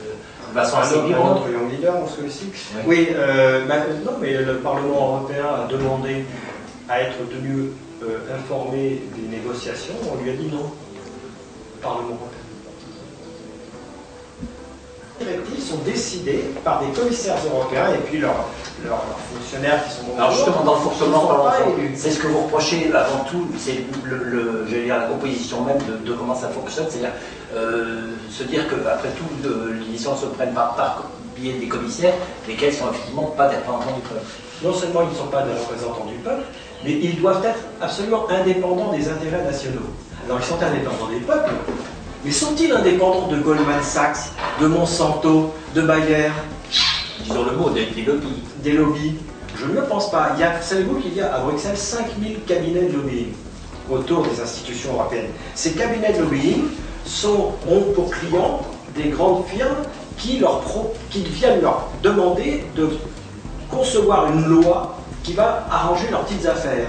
young 1.51 1.71
leader, 1.71 1.95
on 1.97 2.27
ici. 2.27 2.53
Oui. 2.75 2.83
Oui, 2.87 3.09
euh, 3.15 3.65
bah, 3.67 3.77
non, 4.05 4.13
mais 4.21 4.37
le 4.37 4.57
Parlement 4.59 5.17
européen 5.17 5.47
a 5.65 5.67
demandé 5.73 6.25
à 6.89 7.01
être 7.01 7.17
tenu 7.31 7.71
euh, 8.03 8.19
informé 8.37 9.03
des 9.17 9.37
négociations. 9.37 9.95
On 10.11 10.23
lui 10.23 10.31
a 10.31 10.35
dit 10.35 10.49
non. 10.49 10.71
Le 11.75 11.83
Parlement 11.83 12.19
européen. 12.21 12.42
Directives 15.25 15.63
sont 15.65 15.79
décidées 15.85 16.45
par 16.65 16.81
des 16.81 16.91
commissaires 16.93 17.37
européens 17.53 17.89
et 17.95 17.99
puis 17.99 18.19
leurs 18.19 18.45
leurs 18.85 19.05
fonctionnaires 19.33 19.85
qui 19.87 19.93
sont 19.95 20.17
Alors 20.19 20.33
justement, 20.33 20.65
dans 20.65 20.75
le 20.75 20.81
fonctionnement, 20.81 21.31
c'est 21.95 22.11
ce 22.11 22.19
que 22.19 22.27
vous 22.27 22.41
reprochez 22.43 22.91
avant 22.93 23.23
tout, 23.31 23.47
c'est 23.59 23.85
le, 24.05 24.17
le- 24.17 24.67
j'allais 24.69 24.85
dire, 24.85 24.97
la 24.99 25.05
composition 25.05 25.63
même 25.63 25.79
de, 25.79 26.05
de 26.11 26.15
comment 26.17 26.35
ça 26.35 26.49
fonctionne, 26.49 26.87
c'est-à-dire 26.91 27.13
euh, 27.55 28.11
se 28.31 28.43
dire 28.45 28.67
qu'après 28.69 29.11
tout, 29.11 29.25
le- 29.45 29.75
les 29.79 29.85
décisions 29.93 30.17
se 30.17 30.27
prennent 30.27 30.53
par, 30.55 30.75
par 30.75 31.05
biais 31.37 31.53
des 31.55 31.69
commissaires, 31.69 32.15
lesquels 32.49 32.73
sont 32.75 32.91
effectivement 32.91 33.33
pas 33.37 33.49
des 33.49 33.57
représentants 33.57 33.95
du 33.95 34.01
peuple. 34.03 34.27
non 34.65 34.73
seulement 34.75 35.03
ils 35.03 35.11
ne 35.11 35.15
sont 35.15 35.27
pas 35.31 35.43
des 35.43 35.53
représentants 35.53 36.07
du 36.07 36.15
peuple, 36.17 36.43
mais 36.85 36.93
ils 36.93 37.21
doivent 37.21 37.45
être 37.45 37.61
absolument 37.81 38.27
indépendants 38.31 38.91
des 38.93 39.09
intérêts 39.09 39.45
nationaux. 39.45 39.87
Alors 40.27 40.39
ils 40.41 40.45
sont 40.47 40.61
indépendants 40.61 41.09
des 41.09 41.21
peuples, 41.21 41.53
mais 42.25 42.31
sont-ils 42.31 42.73
indépendants 42.73 43.29
de 43.29 43.37
Goldman 43.39 43.83
Sachs, 43.83 44.31
de 44.61 44.67
Monsanto, 44.67 45.53
de 45.75 45.83
Bayer, 45.83 46.31
Disons 47.25 47.45
le 47.45 47.57
mot, 47.57 47.71
des, 47.71 47.87
des 47.87 48.03
lobbies. 48.03 48.43
des 48.63 48.73
lobbies 48.73 49.15
Je 49.57 49.67
ne 49.67 49.75
le 49.75 49.83
pense 49.85 50.11
pas. 50.11 50.37
Savez-vous 50.61 50.97
qu'il 50.97 51.15
y 51.15 51.21
a 51.21 51.35
à 51.35 51.41
Bruxelles 51.41 51.77
5000 51.77 52.41
cabinets 52.47 52.83
de 52.89 52.95
lobbying 52.97 53.29
autour 53.91 54.23
des 54.23 54.41
institutions 54.41 54.95
européennes. 54.95 55.31
Ces 55.55 55.73
cabinets 55.73 56.13
de 56.13 56.21
lobbying 56.23 56.65
sont, 57.05 57.53
ont 57.69 57.93
pour 57.95 58.11
clients 58.11 58.61
des 58.97 59.11
grandes 59.11 59.45
firmes 59.47 59.77
qui, 60.19 60.39
leur 60.39 60.61
pro- 60.61 60.93
qui 61.11 61.21
viennent 61.23 61.61
leur 61.61 61.89
demander 62.03 62.65
de 62.77 62.89
concevoir 63.71 64.31
une 64.33 64.45
loi 64.47 64.97
qui 65.23 65.33
va 65.33 65.67
arranger 65.71 66.09
leurs 66.11 66.25
petites 66.25 66.47
affaires. 66.47 66.89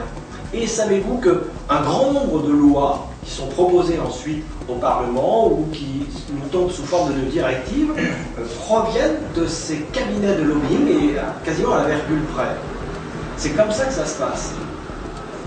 Et 0.53 0.67
savez-vous 0.67 1.17
qu'un 1.19 1.81
grand 1.81 2.11
nombre 2.11 2.43
de 2.43 2.51
lois 2.51 3.07
qui 3.23 3.31
sont 3.31 3.47
proposées 3.47 3.99
ensuite 3.99 4.43
au 4.67 4.75
Parlement 4.75 5.47
ou 5.47 5.67
qui 5.71 6.05
nous 6.33 6.47
tombent 6.49 6.71
sous 6.71 6.83
forme 6.83 7.13
de 7.13 7.21
directives, 7.29 7.91
euh, 7.97 8.45
proviennent 8.59 9.17
de 9.35 9.45
ces 9.47 9.77
cabinets 9.93 10.35
de 10.35 10.43
lobbying 10.43 10.87
et 10.87 11.15
quasiment 11.45 11.73
à 11.73 11.83
la 11.87 11.95
virgule 11.95 12.23
près. 12.35 12.55
C'est 13.37 13.51
comme 13.51 13.71
ça 13.71 13.85
que 13.85 13.93
ça 13.93 14.05
se 14.05 14.17
passe. 14.17 14.51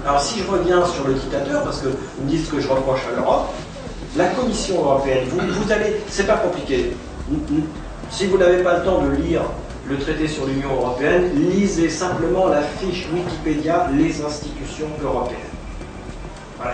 Alors 0.07 0.21
si 0.21 0.41
je 0.41 0.51
reviens 0.51 0.85
sur 0.87 1.07
le 1.07 1.15
dictateur, 1.15 1.65
parce 1.65 1.81
que 1.81 1.89
vous 1.89 2.25
me 2.25 2.31
dites 2.31 2.47
ce 2.47 2.53
que 2.53 2.61
je 2.61 2.69
reproche 2.69 3.01
à 3.13 3.17
l'Europe, 3.21 3.49
la 4.17 4.27
Commission 4.27 4.77
européenne, 4.83 5.25
vous, 5.31 5.41
vous 5.63 5.73
allez, 5.73 5.97
c'est 6.09 6.27
pas 6.27 6.37
compliqué. 6.37 6.93
Si 8.11 8.27
vous 8.27 8.39
n'avez 8.39 8.63
pas 8.63 8.79
le 8.79 8.85
temps 8.85 9.03
de 9.03 9.11
lire 9.11 9.43
le 9.89 9.99
traité 9.99 10.27
sur 10.27 10.47
l'Union 10.47 10.73
européenne, 10.75 11.31
lisez 11.35 11.89
simplement 11.89 12.49
la 12.49 12.63
fiche 12.63 13.07
Wikipédia 13.13 13.89
Les 13.97 14.23
institutions 14.25 14.89
européennes. 15.03 15.46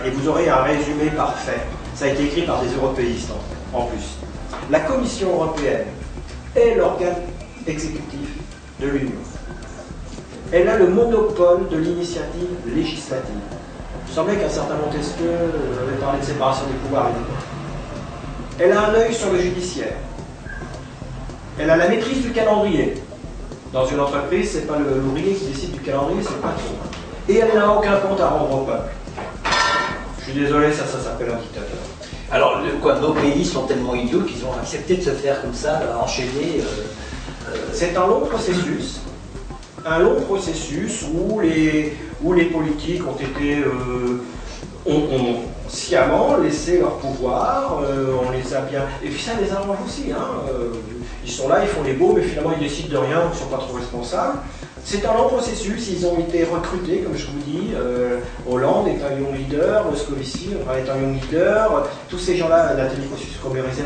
Et 0.05 0.11
vous 0.11 0.29
aurez 0.29 0.49
un 0.49 0.63
résumé 0.63 1.11
parfait. 1.17 1.61
Ça 1.95 2.07
a 2.07 2.09
été 2.09 2.25
écrit 2.25 2.43
par 2.43 2.63
des 2.63 2.73
européistes 2.75 3.31
en 3.73 3.87
plus. 3.87 4.17
La 4.71 4.81
Commission 4.81 5.33
européenne 5.35 5.87
est 6.55 6.75
l'organe 6.75 7.17
exécutif 7.67 8.29
de 8.81 8.89
l'Union. 8.89 9.21
Elle 10.53 10.69
a 10.69 10.77
le 10.77 10.89
monopole 10.89 11.69
de 11.71 11.79
l'initiative 11.79 12.49
législative. 12.75 13.41
Il 14.09 14.15
semblait 14.15 14.37
qu'un 14.37 14.49
certain 14.49 14.75
Montesquieu 14.75 15.31
avait 15.31 15.99
parlé 15.99 16.21
de 16.21 16.25
séparation 16.25 16.67
des 16.67 16.75
pouvoirs 16.75 17.09
Elle 18.59 18.73
a 18.73 18.89
un 18.89 18.95
œil 18.95 19.15
sur 19.15 19.33
le 19.33 19.39
judiciaire. 19.39 19.95
Elle 21.59 21.71
a 21.71 21.77
la 21.77 21.89
maîtrise 21.89 22.23
du 22.23 22.33
calendrier. 22.33 22.95
Dans 23.73 23.87
une 23.87 24.01
entreprise, 24.01 24.51
c'est 24.53 24.67
pas 24.67 24.79
l'ouvrier 24.79 25.35
qui 25.35 25.47
décide 25.47 25.73
du 25.73 25.81
calendrier, 25.81 26.21
c'est 26.23 26.43
pas 26.43 26.49
trop. 26.49 26.77
Et 27.29 27.39
elle 27.39 27.55
n'a 27.55 27.73
aucun 27.73 27.97
compte 27.97 28.21
à 28.21 28.29
rendre 28.29 28.63
au 28.63 28.65
peuple. 28.65 28.91
Je 30.25 30.31
suis 30.31 30.41
désolé, 30.41 30.73
ça, 30.73 30.87
ça 30.87 31.01
s'appelle 31.01 31.31
un 31.31 31.41
dictateur. 31.41 31.79
Alors, 32.31 32.61
quoi, 32.81 33.01
nos 33.01 33.13
pays 33.13 33.45
sont 33.45 33.65
tellement 33.65 33.95
idiots 33.95 34.23
qu'ils 34.23 34.45
ont 34.45 34.53
accepté 34.53 34.97
de 34.97 35.03
se 35.03 35.11
faire 35.11 35.43
comme 35.43 35.53
ça, 35.53 35.81
enchaîner. 36.01 36.61
Euh, 36.61 37.51
euh, 37.51 37.57
c'est 37.73 37.97
un 37.97 38.07
long 38.07 38.21
processus. 38.21 39.01
Un 39.85 39.99
long 39.99 40.21
processus 40.21 41.05
où 41.13 41.41
les, 41.41 41.97
où 42.23 42.33
les 42.35 42.45
politiques 42.45 43.03
ont 43.07 43.17
été. 43.17 43.59
Euh, 43.59 44.23
ont, 44.87 45.41
sciemment 45.69 46.37
laissé 46.37 46.81
leur 46.81 46.99
pouvoir, 46.99 47.79
on 47.81 48.31
les 48.31 48.55
a 48.55 48.61
bien. 48.63 48.83
Et 49.03 49.09
puis 49.09 49.23
ça 49.23 49.33
les 49.41 49.51
arrange 49.51 49.79
aussi. 49.87 50.13
Hein, 50.13 50.43
ils 51.25 51.31
sont 51.31 51.49
là, 51.49 51.63
ils 51.63 51.69
font 51.69 51.83
les 51.83 51.95
beaux, 51.95 52.13
mais 52.13 52.21
finalement 52.21 52.53
ils 52.59 52.63
décident 52.63 52.91
de 52.91 52.97
rien, 52.99 53.23
ils 53.25 53.35
ne 53.35 53.41
sont 53.41 53.47
pas 53.47 53.57
trop 53.57 53.77
responsables. 53.77 54.41
C'est 54.85 55.07
un 55.07 55.15
long 55.15 55.29
processus, 55.29 55.89
ils 55.91 56.05
ont 56.07 56.19
été 56.19 56.45
recrutés, 56.45 56.99
comme 56.99 57.17
je 57.17 57.27
vous 57.27 57.39
dis. 57.47 57.71
Euh, 57.75 58.19
Hollande 58.51 58.89
est 58.89 59.01
un 59.03 59.19
young 59.19 59.35
leader, 59.37 59.89
Moscovici 59.89 60.51
est 60.51 60.91
un 60.91 61.01
young 61.01 61.23
leader, 61.23 61.89
tous 62.09 62.19
ces 62.19 62.37
gens-là, 62.37 62.75
Nathalie 62.75 63.07
Kosciusko-Morizet, 63.07 63.85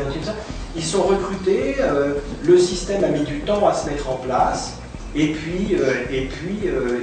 ils 0.75 0.83
sont 0.83 1.03
recrutés, 1.03 1.75
euh, 1.79 2.13
le 2.43 2.57
système 2.57 3.03
a 3.03 3.09
mis 3.09 3.23
du 3.23 3.41
temps 3.41 3.67
à 3.67 3.73
se 3.73 3.89
mettre 3.89 4.09
en 4.09 4.15
place, 4.15 4.73
et 5.15 5.27
puis, 5.27 5.75
euh, 5.79 5.93
et 6.11 6.25
puis 6.25 6.59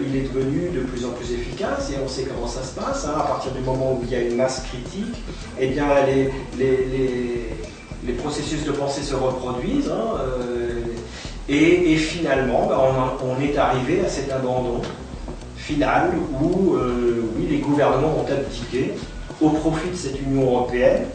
il 0.07 0.17
est 0.17 0.33
devenu 0.33 0.71
de 0.71 0.81
plus 0.81 1.05
en 1.07 1.11
plus 1.11 1.33
efficace, 1.33 1.91
et 1.91 1.97
on 2.05 2.09
sait 2.09 2.25
comment 2.25 2.49
ça 2.49 2.63
se 2.63 2.75
passe. 2.75 3.07
Hein. 3.07 3.15
à 3.17 3.23
partir 3.23 3.53
du 3.53 3.61
moment 3.61 3.93
où 3.93 4.01
il 4.05 4.11
y 4.11 4.17
a 4.17 4.21
une 4.21 4.37
masse 4.37 4.65
critique, 4.69 5.23
eh 5.59 5.69
bien 5.69 5.87
les, 6.07 6.31
les 6.59 7.49
les 8.07 8.13
processus 8.13 8.65
de 8.65 8.73
pensée 8.73 9.03
se 9.03 9.15
reproduisent. 9.15 9.91
Hein, 9.91 10.21
euh, 11.51 11.53
et, 11.53 11.97
finalement, 11.97 12.67
bah, 12.67 12.81
on, 13.23 13.43
est 13.43 13.57
arrivé 13.57 14.01
à 14.05 14.09
cet 14.09 14.33
abandon 14.33 14.81
final 15.57 16.11
où 16.43 16.75
euh, 16.75 17.23
oui, 17.37 17.47
les 17.51 17.59
gouvernements 17.59 18.19
ont 18.19 18.33
abdiqué 18.33 18.93
au 19.41 19.51
profit 19.51 19.91
de 19.91 19.97
cette 19.97 20.21
Union 20.21 20.43
européenne. 20.43 21.07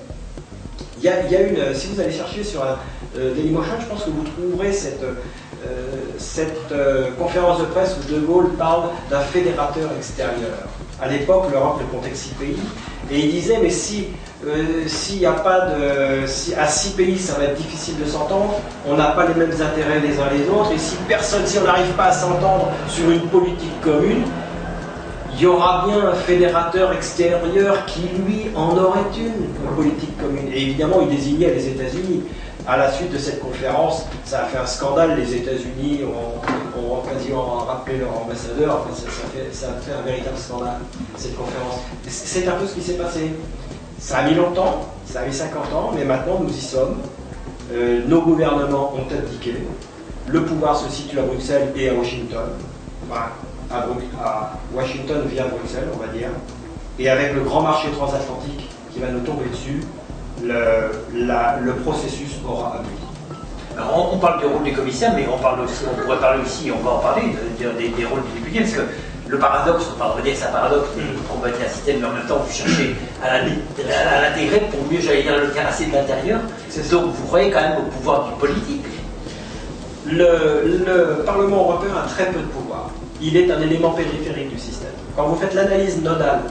Il 1.01 1.05
y, 1.05 1.07
a, 1.07 1.41
une, 1.41 1.74
si 1.74 1.88
vous 1.88 2.01
allez 2.01 2.12
chercher 2.12 2.43
sur 2.43 2.62
euh, 2.62 3.33
Dailymotion, 3.33 3.74
je 3.79 3.86
pense 3.86 4.03
que 4.03 4.09
vous 4.09 4.24
trouverez 4.24 4.74
cette, 4.74 5.05
cette 6.17 6.74
conférence 7.17 7.59
de 7.59 7.65
presse 7.65 7.95
où 7.98 8.13
De 8.13 8.19
Gaulle 8.19 8.50
parle 8.57 8.89
d'un 9.09 9.21
fédérateur 9.21 9.89
extérieur. 9.98 10.67
À 11.01 11.08
l'époque, 11.08 11.46
l'Europe 11.51 11.79
ne 11.82 11.86
comptait 11.96 12.10
que 12.10 12.18
six 12.18 12.34
pays, 12.36 12.58
et 13.12 13.20
il 13.20 13.32
disait, 13.32 13.60
mais 13.62 13.70
si 13.70 14.08
euh, 14.48 14.88
s'il 14.88 15.20
n'y 15.20 15.25
a 15.25 15.34
pas 15.34 15.68
de. 15.68 16.25
Si 16.25 16.56
à 16.56 16.65
six 16.65 16.91
pays, 16.91 17.18
ça 17.18 17.34
va 17.38 17.46
être 17.46 17.58
difficile 17.58 17.96
de 18.00 18.06
s'entendre, 18.06 18.53
on 18.88 18.96
n'a 18.96 19.08
pas 19.08 19.27
les 19.27 19.34
mêmes 19.34 19.51
intérêts 19.51 20.00
les 20.00 20.18
uns 20.18 20.29
les 20.32 20.50
autres, 20.50 20.72
et 20.74 20.77
si 20.77 20.96
personne, 21.08 21.46
si 21.46 21.58
on 21.60 21.63
n'arrive 21.63 21.91
pas 21.94 22.06
à 22.06 22.12
s'entendre 22.13 22.70
sur 22.88 23.10
une 23.10 23.27
politique 23.27 23.82
commune, 23.82 24.24
il 25.34 25.41
y 25.41 25.46
aura 25.46 25.86
bien 25.86 26.08
un 26.08 26.15
fédérateur 26.15 26.94
extérieur 26.94 27.86
qui, 27.86 28.01
lui, 28.25 28.48
en 28.56 28.77
aurait 28.77 29.00
une, 29.18 29.25
une 29.25 29.75
politique 29.75 30.18
commune. 30.18 30.48
Et 30.53 30.63
évidemment, 30.63 30.98
il 31.01 31.10
désignait 31.10 31.53
les 31.53 31.68
États-Unis. 31.68 32.24
À 32.68 32.77
la 32.77 32.91
suite 32.91 33.12
de 33.12 33.18
cette 33.18 33.39
conférence, 33.39 34.06
ça 34.25 34.41
a 34.41 34.46
fait 34.46 34.58
un 34.58 34.65
scandale. 34.65 35.18
Les 35.18 35.36
États-Unis 35.36 36.01
ont, 36.03 36.68
ont, 36.91 37.01
quasiment 37.01 37.65
rappelé 37.65 37.98
leur 38.00 38.17
ambassadeur. 38.17 38.86
ça, 38.93 39.08
fait, 39.34 39.53
ça 39.53 39.67
a 39.69 39.81
fait 39.81 39.93
un 39.93 40.01
véritable 40.01 40.38
scandale, 40.38 40.79
cette 41.15 41.36
conférence. 41.36 41.79
C'est 42.08 42.48
un 42.48 42.55
peu 42.55 42.65
ce 42.65 42.74
qui 42.75 42.81
s'est 42.81 42.98
passé. 42.98 43.31
Ça 44.00 44.19
a 44.19 44.29
mis 44.29 44.36
longtemps, 44.36 44.88
ça 45.05 45.22
a 45.22 45.25
mis 45.25 45.34
50 45.34 45.74
ans, 45.74 45.91
mais 45.93 46.05
maintenant 46.05 46.39
nous 46.39 46.50
y 46.50 46.62
sommes. 46.62 46.98
Euh, 47.72 48.01
nos 48.08 48.22
gouvernements 48.22 48.93
ont 48.96 49.13
abdiqué. 49.13 49.55
Le 50.27 50.43
pouvoir 50.43 50.75
se 50.77 50.89
situe 50.89 51.19
à 51.19 51.24
Bruxelles 51.24 51.74
et 51.75 51.89
à 51.89 51.93
Washington. 51.93 52.50
Enfin, 53.10 53.25
à, 53.72 54.51
Washington 54.74 55.24
via 55.27 55.46
Bruxelles, 55.46 55.88
on 55.93 55.98
va 55.98 56.08
dire. 56.08 56.29
Et 56.98 57.10
avec 57.10 57.34
le 57.34 57.41
grand 57.41 57.62
marché 57.62 57.89
transatlantique 57.91 58.69
qui 58.93 59.00
va 59.00 59.10
nous 59.10 59.22
tomber 59.22 59.46
dessus, 59.50 59.81
le, 60.43 61.74
processus 61.84 62.39
aura 62.48 62.75
abouti. 62.75 62.99
On, 63.93 64.17
parle 64.17 64.39
du 64.39 64.45
rôle 64.45 64.63
des 64.63 64.74
commissaires, 64.74 65.13
mais 65.15 65.25
on, 65.31 65.38
parle 65.38 65.62
aussi, 65.62 65.83
on 65.89 66.01
pourrait 66.01 66.19
parler 66.19 66.41
aussi, 66.43 66.71
on 66.71 66.83
va 66.83 66.91
en 66.95 67.00
parler, 67.00 67.24
des, 67.57 67.89
des 67.89 68.05
rôles 68.05 68.21
des 68.33 68.39
députés, 68.39 68.59
parce 68.62 68.74
que 68.74 68.81
le 69.29 69.38
paradoxe, 69.38 69.86
on 70.00 70.15
va 70.15 70.21
dire 70.21 70.33
que 70.33 70.39
c'est 70.39 70.45
un 70.45 70.51
paradoxe, 70.51 70.89
on 71.31 71.39
va 71.39 71.50
dire 71.50 71.65
un 71.65 71.69
système, 71.69 72.00
mais 72.00 72.07
en 72.07 72.13
même 72.13 72.25
temps, 72.27 72.38
vous 72.38 72.51
cherchez 72.51 72.95
à 73.24 74.21
l'intégrer 74.21 74.62
pour 74.71 74.79
mieux, 74.91 75.00
j'allais 75.00 75.21
dire, 75.21 75.38
le 75.38 75.51
terrasser 75.51 75.86
de 75.86 75.93
l'intérieur. 75.93 76.39
Donc 76.91 77.13
vous 77.13 77.27
croyez 77.27 77.51
quand 77.51 77.62
même 77.62 77.77
au 77.77 77.89
pouvoir 77.91 78.25
du 78.25 78.31
politique. 78.39 78.86
Le, 80.07 81.24
Parlement 81.25 81.57
européen 81.57 81.91
a 82.03 82.07
très 82.07 82.25
peu 82.25 82.39
de 82.39 82.48
pouvoir. 82.48 82.89
Il 83.21 83.38
est 83.38 83.51
un 83.51 83.62
élément 83.62 83.91
périphérique 83.91 84.50
du 84.50 84.57
système. 84.57 84.91
Quand 85.15 85.27
vous 85.27 85.36
faites 85.36 85.53
l'analyse 85.53 86.01
nodale 86.01 86.41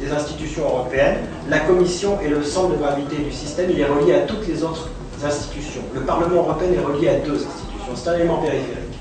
des 0.00 0.12
institutions 0.12 0.62
européennes, 0.62 1.18
la 1.48 1.58
Commission 1.60 2.18
est 2.24 2.28
le 2.28 2.42
centre 2.44 2.70
de 2.70 2.76
gravité 2.76 3.16
du 3.16 3.32
système, 3.32 3.68
il 3.70 3.80
est 3.80 3.86
relié 3.86 4.14
à 4.14 4.20
toutes 4.20 4.46
les 4.46 4.62
autres 4.62 4.88
institutions. 5.24 5.82
Le 5.94 6.00
Parlement 6.02 6.42
européen 6.42 6.68
est 6.72 6.84
relié 6.84 7.08
à 7.08 7.14
deux 7.20 7.36
institutions, 7.36 7.94
c'est 7.94 8.08
un 8.10 8.14
élément 8.14 8.38
périphérique. 8.38 8.98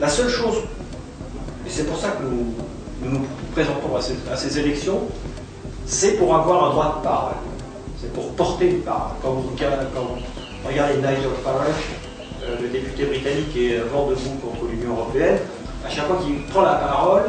La 0.00 0.08
seule 0.08 0.28
chose 0.28 0.56
c'est 1.72 1.86
pour 1.86 1.96
ça 1.96 2.10
que 2.10 2.22
nous 2.22 2.54
nous, 3.02 3.20
présentons 3.52 3.96
à 3.96 4.36
ces, 4.36 4.58
élections, 4.58 5.00
c'est 5.86 6.12
pour 6.18 6.34
avoir 6.34 6.66
un 6.66 6.70
droit 6.70 6.98
de 6.98 7.04
parole. 7.04 7.34
C'est 8.00 8.12
pour 8.12 8.30
porter 8.32 8.68
une 8.68 8.80
parole. 8.82 9.12
Quand 9.22 9.32
vous, 9.32 9.50
regardez 10.64 10.96
Nigel 10.96 11.30
Farage, 11.42 11.68
euh, 12.44 12.56
le 12.60 12.68
député 12.68 13.06
britannique 13.06 13.52
qui 13.52 13.72
est 13.72 13.78
vent 13.78 14.06
debout 14.06 14.38
contre 14.42 14.70
l'Union 14.70 14.92
européenne, 14.92 15.38
à 15.84 15.90
chaque 15.90 16.06
fois 16.06 16.18
qu'il 16.22 16.42
prend 16.44 16.62
la 16.62 16.74
parole, 16.74 17.22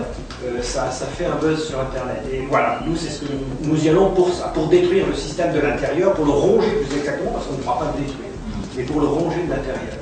euh, 0.45 0.61
ça, 0.61 0.89
fait 0.89 1.25
un 1.25 1.35
buzz 1.35 1.67
sur 1.67 1.79
Internet. 1.79 2.23
Et 2.31 2.41
voilà, 2.49 2.79
nous, 2.85 2.95
c'est 2.95 3.09
ce 3.09 3.21
que 3.21 3.31
nous, 3.61 3.83
y 3.83 3.89
allons 3.89 4.11
pour 4.11 4.33
ça, 4.33 4.49
pour 4.53 4.67
détruire 4.67 5.07
le 5.07 5.15
système 5.15 5.53
de 5.53 5.59
l'intérieur, 5.59 6.13
pour 6.13 6.25
le 6.25 6.31
ronger 6.31 6.69
plus 6.71 6.97
exactement, 6.97 7.31
parce 7.31 7.45
qu'on 7.47 7.53
ne 7.53 7.57
pourra 7.59 7.79
pas 7.79 7.93
le 7.95 8.03
détruire, 8.03 8.29
mais 8.75 8.83
pour 8.83 9.01
le 9.01 9.07
ronger 9.07 9.43
de 9.45 9.49
l'intérieur. 9.49 9.93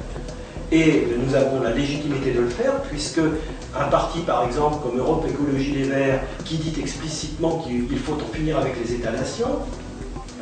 Et 0.71 1.07
nous 1.17 1.35
avons 1.35 1.61
la 1.61 1.71
légitimité 1.71 2.31
de 2.31 2.41
le 2.41 2.49
faire, 2.49 2.81
puisque 2.89 3.19
un 3.19 3.85
parti, 3.89 4.19
par 4.19 4.45
exemple, 4.45 4.77
comme 4.83 4.97
Europe 4.97 5.25
Écologie 5.29 5.73
Les 5.73 5.83
Verts, 5.83 6.21
qui 6.45 6.55
dit 6.55 6.73
explicitement 6.79 7.59
qu'il 7.59 7.99
faut 7.99 8.13
en 8.13 8.33
finir 8.33 8.57
avec 8.57 8.73
les 8.83 8.95
États-nations, 8.95 9.59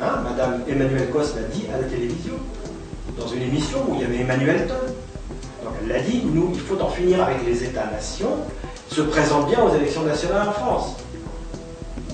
hein, 0.00 0.22
Madame 0.24 0.60
Emmanuel 0.68 1.10
Cos 1.10 1.34
l'a 1.36 1.42
dit 1.52 1.64
à 1.74 1.80
la 1.80 1.88
télévision, 1.88 2.34
dans 3.18 3.26
une 3.26 3.42
émission 3.42 3.78
où 3.88 3.96
il 3.96 4.00
y 4.00 4.04
avait 4.04 4.22
Emmanuel 4.22 4.66
Ton. 4.66 5.64
Donc 5.64 5.74
elle 5.82 5.88
l'a 5.88 6.00
dit, 6.00 6.22
nous, 6.24 6.52
il 6.54 6.60
faut 6.60 6.80
en 6.80 6.88
finir 6.88 7.22
avec 7.22 7.44
les 7.46 7.64
États-nations, 7.64 8.38
se 8.90 9.02
présente 9.02 9.46
bien 9.48 9.62
aux 9.62 9.74
élections 9.74 10.02
nationales 10.02 10.48
en 10.48 10.52
France. 10.52 10.96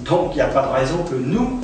Donc 0.05 0.33
il 0.33 0.37
n'y 0.37 0.43
a 0.43 0.49
pas 0.49 0.63
de 0.63 0.73
raison 0.73 0.99
que 1.11 1.15
nous, 1.15 1.61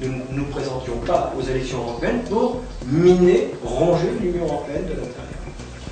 ne 0.00 0.08
nous, 0.08 0.22
nous 0.30 0.44
présentions 0.44 0.96
pas 1.06 1.32
aux 1.38 1.42
élections 1.42 1.78
européennes 1.78 2.22
pour 2.28 2.60
miner, 2.86 3.50
ronger 3.64 4.10
l'Union 4.20 4.44
européenne 4.44 4.84
de 4.84 4.90
l'intérieur. 4.90 5.32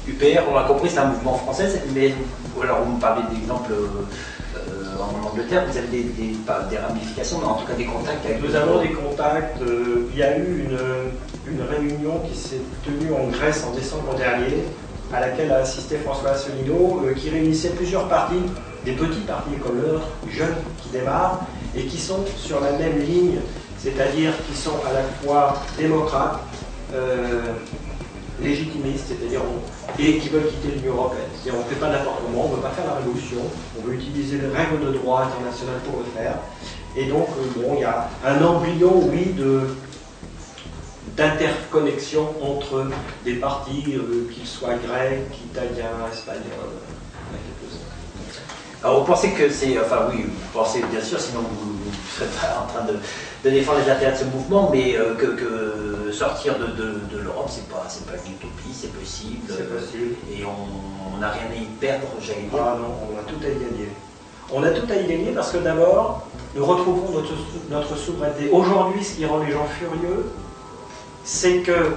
UPR, 0.09 0.50
on 0.50 0.55
l'a 0.55 0.65
compris, 0.65 0.89
c'est 0.89 0.99
un 0.99 1.07
mouvement 1.07 1.35
français, 1.35 1.83
mais 1.95 2.15
alors 2.62 2.83
vous 2.83 2.95
me 2.97 3.00
parlez 3.00 3.23
d'exemples 3.33 3.73
euh, 3.73 4.97
en 4.99 5.29
Angleterre, 5.29 5.65
vous 5.71 5.77
avez 5.77 5.87
des, 5.89 6.03
des, 6.03 6.79
ramifications, 6.79 7.39
mais 7.39 7.47
en 7.47 7.55
tout 7.55 7.67
cas 7.67 7.75
des 7.75 7.85
contacts 7.85 8.25
avec. 8.25 8.43
Nous 8.43 8.55
avons 8.55 8.81
des 8.81 8.91
contacts. 8.91 9.61
Euh, 9.62 10.09
il 10.12 10.19
y 10.19 10.23
a 10.23 10.37
eu 10.39 10.67
une, 10.67 11.53
une 11.55 11.62
réunion 11.62 12.21
qui 12.29 12.37
s'est 12.37 12.61
tenue 12.85 13.12
en 13.12 13.29
Grèce 13.29 13.65
en 13.69 13.75
décembre 13.75 14.15
dernier, 14.17 14.65
à 15.12 15.21
laquelle 15.21 15.50
a 15.52 15.59
assisté 15.59 15.97
François 15.99 16.31
Asselineau, 16.31 17.02
euh, 17.05 17.14
qui 17.14 17.31
réunissait 17.31 17.71
plusieurs 17.71 18.09
partis, 18.09 18.43
des 18.85 18.93
petits 18.93 19.21
partis 19.21 19.57
comme 19.62 19.81
jeunes 20.31 20.57
qui 20.83 20.88
démarrent, 20.90 21.40
et 21.76 21.85
qui 21.85 21.99
sont 21.99 22.25
sur 22.37 22.61
la 22.61 22.73
même 22.73 22.99
ligne 22.99 23.40
c'est-à-dire 23.83 24.33
qui 24.47 24.57
sont 24.57 24.76
à 24.87 24.93
la 24.93 25.02
fois 25.23 25.57
démocrates, 25.79 26.40
euh, 26.93 27.40
légitimistes, 28.43 29.07
c'est-à-dire 29.09 29.40
et 29.99 30.19
qui 30.19 30.29
veulent 30.29 30.49
quitter 30.49 30.76
l'Union 30.76 30.95
européenne. 30.95 31.29
C'est-à-dire 31.33 31.61
on 31.61 31.64
ne 31.64 31.75
fait 31.75 31.81
pas 31.81 31.88
n'importe 31.88 32.23
comment, 32.26 32.45
on 32.47 32.49
ne 32.50 32.57
veut 32.57 32.62
pas 32.62 32.71
faire 32.71 32.87
la 32.87 32.97
révolution, 32.97 33.38
on 33.79 33.87
veut 33.87 33.95
utiliser 33.95 34.38
les 34.38 34.49
règles 34.49 34.85
de 34.85 34.99
droit 34.99 35.23
international 35.23 35.76
pour 35.88 36.00
le 36.00 36.05
faire. 36.14 36.35
Et 36.97 37.07
donc, 37.07 37.29
euh, 37.29 37.61
bon, 37.61 37.75
il 37.76 37.81
y 37.81 37.85
a 37.85 38.09
un 38.26 38.45
embryon, 38.45 39.09
oui, 39.11 39.33
de, 39.33 39.62
d'interconnexion 41.17 42.35
entre 42.43 42.87
des 43.25 43.35
partis, 43.35 43.85
euh, 43.97 44.29
qu'ils 44.33 44.47
soient 44.47 44.75
grecs, 44.75 45.38
italiens, 45.52 46.07
espagnols, 46.12 46.81
alors 48.83 49.00
vous 49.00 49.05
pensez 49.05 49.33
que 49.33 49.50
c'est, 49.50 49.79
enfin 49.79 50.09
oui, 50.11 50.23
vous 50.23 50.59
pensez 50.59 50.83
bien 50.90 51.02
sûr, 51.02 51.21
sinon 51.21 51.40
vous 51.40 51.73
ne 51.73 51.93
serez 52.17 52.31
pas 52.40 52.64
en 52.64 52.67
train 52.67 52.87
de, 52.90 53.50
défendre 53.50 53.81
les 53.85 53.90
intérêts 53.90 54.12
de 54.12 54.17
ce 54.17 54.25
mouvement, 54.25 54.71
mais 54.73 54.97
euh, 54.97 55.14
que, 55.14 56.11
sortir 56.12 56.55
de, 56.59 57.19
l'Europe, 57.19 57.49
c'est 57.50 57.69
pas, 57.69 57.85
c'est 57.88 58.07
pas 58.07 58.17
une 58.25 58.33
utopie, 58.33 58.73
c'est 58.73 58.93
possible. 58.93 59.43
C'est 59.49 59.69
possible. 59.71 60.14
et 60.33 60.45
on 60.45 61.19
n'a 61.19 61.29
rien 61.29 61.50
à 61.52 61.55
y 61.55 61.67
perdre, 61.79 62.07
j'allais 62.23 62.40
dire. 62.40 62.59
Ah 62.59 62.79
non, 62.81 62.95
on 63.12 63.19
a 63.19 63.23
tout 63.23 63.37
à 63.45 63.49
y 63.49 63.55
gagner. 63.55 63.88
On 64.50 64.62
a 64.62 64.71
tout 64.71 64.90
à 64.90 64.97
y 64.97 65.07
gagner 65.07 65.33
parce 65.33 65.52
que 65.52 65.59
d'abord, 65.59 66.26
nous 66.55 66.64
retrouvons 66.64 67.12
notre, 67.12 67.35
notre 67.69 67.97
souveraineté. 67.99 68.49
Aujourd'hui, 68.50 69.05
ce 69.05 69.17
qui 69.17 69.26
rend 69.26 69.40
les 69.40 69.52
gens 69.52 69.67
furieux, 69.79 70.33
c'est 71.25 71.59
que 71.59 71.97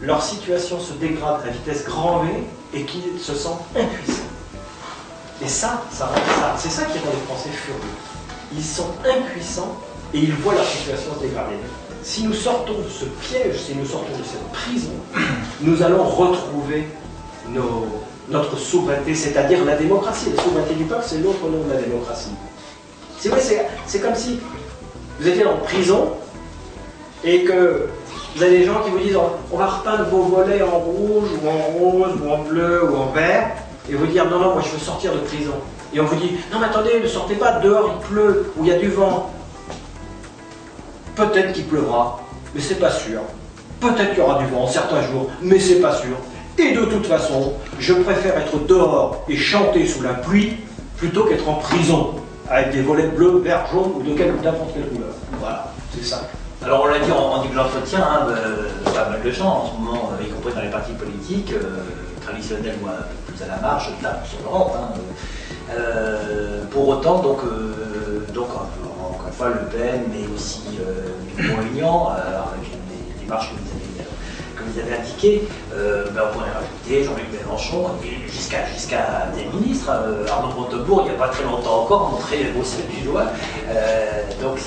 leur 0.00 0.22
situation 0.22 0.80
se 0.80 0.92
dégrade 0.94 1.42
à 1.46 1.50
vitesse 1.50 1.84
grand 1.84 2.20
V 2.20 2.30
et 2.74 2.84
qu'ils 2.84 3.18
se 3.20 3.34
sentent 3.34 3.64
impuissants. 3.76 4.22
Et 5.42 5.48
ça, 5.48 5.82
ça, 5.90 6.12
c'est 6.58 6.70
ça 6.70 6.84
qui 6.84 6.98
rend 6.98 7.10
les 7.12 7.26
Français 7.26 7.50
furieux. 7.50 7.80
Ils 8.52 8.64
sont 8.64 8.90
impuissants 9.04 9.76
et 10.12 10.18
ils 10.18 10.34
voient 10.34 10.54
leur 10.54 10.66
situation 10.66 11.14
se 11.14 11.20
dégrader. 11.20 11.56
Si 12.02 12.24
nous 12.24 12.32
sortons 12.32 12.78
de 12.78 12.88
ce 12.88 13.04
piège, 13.04 13.58
si 13.60 13.74
nous 13.74 13.86
sortons 13.86 14.16
de 14.18 14.24
cette 14.24 14.46
prison, 14.52 14.90
nous 15.60 15.82
allons 15.82 16.04
retrouver 16.04 16.88
notre 18.28 18.56
souveraineté, 18.56 19.14
c'est-à-dire 19.14 19.64
la 19.64 19.76
démocratie. 19.76 20.30
La 20.34 20.42
souveraineté 20.42 20.74
du 20.74 20.84
peuple, 20.84 21.04
c'est 21.06 21.18
l'autre 21.18 21.46
nom 21.48 21.62
de 21.64 21.72
la 21.72 21.80
démocratie. 21.80 22.30
C'est 23.18 23.28
vrai, 23.28 23.40
c'est 23.86 24.00
comme 24.00 24.14
si 24.14 24.40
vous 25.20 25.28
étiez 25.28 25.44
en 25.44 25.58
prison 25.58 26.12
et 27.22 27.44
que 27.44 27.88
vous 28.36 28.42
avez 28.42 28.58
des 28.58 28.64
gens 28.64 28.80
qui 28.84 28.90
vous 28.90 28.98
disent 28.98 29.18
on 29.52 29.56
va 29.56 29.66
repeindre 29.66 30.04
vos 30.04 30.22
volets 30.22 30.62
en 30.62 30.78
rouge 30.78 31.28
ou 31.42 31.48
en 31.48 31.78
rose 31.78 32.12
ou 32.22 32.30
en 32.30 32.38
bleu 32.38 32.90
ou 32.90 32.96
en 32.96 33.06
vert 33.06 33.50
et 33.88 33.94
vous 33.94 34.06
dire 34.06 34.24
non, 34.30 34.38
non, 34.38 34.52
moi 34.54 34.62
je 34.64 34.70
veux 34.70 34.78
sortir 34.78 35.12
de 35.12 35.18
prison. 35.18 35.54
Et 35.92 36.00
on 36.00 36.04
vous 36.04 36.16
dit 36.16 36.32
non, 36.52 36.58
mais 36.60 36.66
attendez, 36.66 37.00
ne 37.02 37.08
sortez 37.08 37.34
pas, 37.34 37.52
dehors 37.52 37.90
il 37.98 38.06
pleut 38.08 38.52
ou 38.56 38.64
il 38.64 38.70
y 38.70 38.72
a 38.72 38.78
du 38.78 38.88
vent. 38.88 39.30
Peut-être 41.16 41.52
qu'il 41.52 41.64
pleuvra, 41.64 42.20
mais 42.54 42.60
c'est 42.60 42.78
pas 42.78 42.90
sûr. 42.90 43.20
Peut-être 43.80 44.10
qu'il 44.10 44.18
y 44.18 44.22
aura 44.22 44.38
du 44.38 44.46
vent 44.46 44.66
certains 44.66 45.02
jours, 45.02 45.28
mais 45.42 45.58
c'est 45.58 45.80
pas 45.80 45.94
sûr. 45.94 46.16
Et 46.58 46.72
de 46.72 46.84
toute 46.84 47.06
façon, 47.06 47.54
je 47.78 47.94
préfère 47.94 48.36
être 48.38 48.58
dehors 48.66 49.24
et 49.28 49.36
chanter 49.36 49.86
sous 49.86 50.02
la 50.02 50.14
pluie 50.14 50.58
plutôt 50.98 51.24
qu'être 51.24 51.48
en 51.48 51.54
prison 51.54 52.14
avec 52.48 52.72
des 52.72 52.82
volets 52.82 53.06
bleus, 53.06 53.38
verts, 53.38 53.66
jaunes 53.72 53.92
ou 53.96 54.02
de 54.02 54.10
n'importe 54.10 54.74
quelle 54.74 54.88
couleur. 54.88 55.14
Voilà, 55.40 55.72
c'est 55.94 56.04
ça. 56.04 56.28
Alors 56.62 56.82
on 56.84 56.88
l'a 56.88 56.98
dit 56.98 57.10
en, 57.10 57.42
début 57.42 57.54
d'entretien, 57.54 58.00
hein, 58.00 58.26
pas 58.84 59.08
mal 59.08 59.22
de 59.22 59.30
gens 59.30 59.48
en 59.48 59.66
ce 59.66 59.80
moment, 59.80 60.10
euh, 60.12 60.22
y 60.22 60.28
compris 60.28 60.52
dans 60.52 60.60
les 60.60 60.68
partis 60.68 60.92
politiques, 60.92 61.52
euh, 61.52 61.84
traditionnels 62.20 62.74
ou 62.82 62.88
plus 63.26 63.42
à 63.42 63.46
la 63.46 63.56
marge, 63.56 63.88
tapent 64.02 64.26
sur 64.26 64.40
l'Europe. 64.40 64.72
Hein, 64.76 64.92
euh, 65.70 66.64
pour 66.70 66.88
autant, 66.88 67.20
donc, 67.20 67.38
donc 68.34 68.48
encore 68.50 69.26
une 69.26 69.32
fois, 69.32 69.48
Le 69.48 69.78
Pen, 69.78 70.04
mais 70.10 70.26
aussi 70.34 70.78
Dupont-Aignan, 71.38 72.08
avec 72.08 72.68
les 72.90 73.24
démarches 73.24 73.48
que 73.50 73.54
vous 73.54 73.79
vous 74.72 74.80
avez 74.80 74.94
indiqué, 74.94 75.42
euh, 75.74 76.04
ben, 76.10 76.22
on 76.28 76.32
pourrait 76.32 76.50
rajouter 76.50 77.04
Jean-Luc 77.04 77.26
Mélenchon, 77.32 77.90
jusqu'à 78.26 78.66
jusqu'à 78.66 79.28
des 79.34 79.44
ministres. 79.58 79.90
Euh, 79.90 80.26
Arnaud 80.28 80.54
Montebourg, 80.54 81.02
il 81.04 81.10
n'y 81.10 81.16
a 81.16 81.18
pas 81.18 81.28
très 81.28 81.44
longtemps 81.44 81.82
encore, 81.82 82.10
montré 82.10 82.44
Bruxelles 82.54 82.86
du 82.90 83.02
doigt. 83.02 83.26
Euh, 83.68 84.22
donc, 84.40 84.58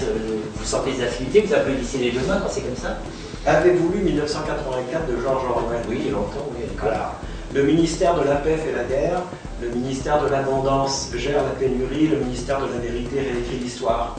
vous 0.56 0.66
sentez 0.66 0.92
des 0.94 1.04
affinités, 1.04 1.42
vous 1.42 1.54
applaudissez 1.54 1.98
les 1.98 2.12
deux 2.12 2.26
mains 2.28 2.40
quand 2.42 2.50
c'est 2.50 2.62
comme 2.62 2.76
ça? 2.76 2.98
Avez-vous 3.46 3.92
lu 3.92 4.00
1984 4.04 5.08
de 5.08 5.22
Georges 5.22 5.44
Orwell? 5.50 5.82
Oui, 5.90 5.98
il 6.00 6.06
y 6.08 6.10
a 6.10 6.14
longtemps, 6.14 6.48
oui. 6.52 6.66
Voilà. 6.80 7.14
Le 7.54 7.64
ministère 7.64 8.16
de 8.16 8.28
la 8.28 8.36
paix 8.36 8.58
fait 8.58 8.72
la 8.72 8.84
guerre, 8.84 9.22
le 9.62 9.70
ministère 9.70 10.24
de 10.24 10.30
l'abondance 10.30 11.12
gère 11.16 11.44
la 11.44 11.52
pénurie, 11.52 12.08
le 12.08 12.18
ministère 12.18 12.60
de 12.60 12.66
la 12.66 12.80
vérité 12.80 13.20
réécrit 13.20 13.60
l'histoire. 13.62 14.18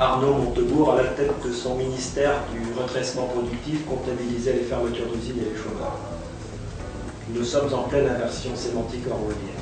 Arnaud 0.00 0.34
Montebourg, 0.34 0.92
à 0.92 1.02
la 1.02 1.08
tête 1.08 1.32
de 1.44 1.52
son 1.52 1.74
ministère 1.74 2.34
du 2.52 2.60
retraitement 2.80 3.24
productif, 3.24 3.84
comptabilisait 3.84 4.52
les 4.52 4.62
fermetures 4.62 5.06
d'usines 5.06 5.40
et 5.40 5.52
les 5.52 5.60
chômeurs. 5.60 5.98
Nous 7.34 7.44
sommes 7.44 7.74
en 7.74 7.82
pleine 7.88 8.08
inversion 8.08 8.54
sémantique 8.54 9.04
orwellienne. 9.10 9.58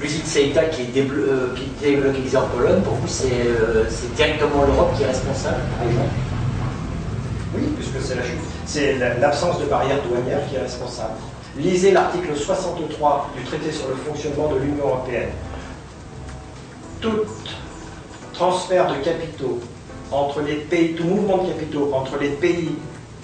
L'usine 0.00 0.24
CETA 0.24 0.66
qui 0.66 0.82
est, 0.82 1.10
euh, 1.10 1.48
délocalisée 1.80 2.36
en 2.36 2.46
Pologne, 2.46 2.80
pour 2.82 2.94
vous, 2.94 3.08
euh, 3.24 3.84
c'est 3.90 4.14
directement 4.14 4.64
l'Europe 4.64 4.96
qui 4.96 5.02
est 5.02 5.06
responsable 5.06 5.62
Oui, 7.56 7.62
puisque 7.76 8.00
c'est 8.00 8.14
la 8.14 8.22
C'est 8.66 8.98
l'absence 9.18 9.58
de 9.58 9.64
barrières 9.64 10.00
douanières 10.08 10.48
qui 10.48 10.54
est 10.54 10.60
responsable. 10.60 11.14
Lisez 11.56 11.90
l'article 11.90 12.36
63 12.36 13.30
du 13.36 13.42
traité 13.42 13.72
sur 13.72 13.88
le 13.88 13.96
fonctionnement 13.96 14.52
de 14.52 14.60
l'Union 14.60 14.84
européenne. 14.86 15.30
Toute 17.00 17.26
transfert 18.38 18.86
de 18.86 19.02
capitaux 19.02 19.58
entre 20.12 20.40
les 20.42 20.54
pays, 20.54 20.94
tout 20.94 21.04
mouvement 21.04 21.38
de 21.38 21.48
capitaux 21.48 21.90
entre 21.92 22.18
les 22.18 22.28
pays 22.28 22.70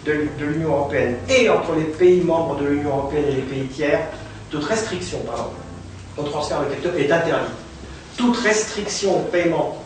de, 0.04 0.28
l'Union 0.40 0.70
européenne 0.70 1.16
et 1.28 1.48
entre 1.48 1.74
les 1.76 1.84
pays 1.84 2.20
membres 2.20 2.56
de 2.56 2.66
l'Union 2.66 2.90
européenne 2.90 3.26
et 3.28 3.36
les 3.36 3.42
pays 3.42 3.68
tiers, 3.68 4.08
toute 4.50 4.64
restriction 4.64 5.20
pardon, 5.20 5.50
au 6.18 6.24
transfert 6.24 6.60
de 6.64 6.66
capitaux 6.66 6.98
est 6.98 7.12
interdite. 7.12 7.54
Toute 8.16 8.36
restriction 8.38 9.20
au 9.20 9.22
paiement, 9.22 9.78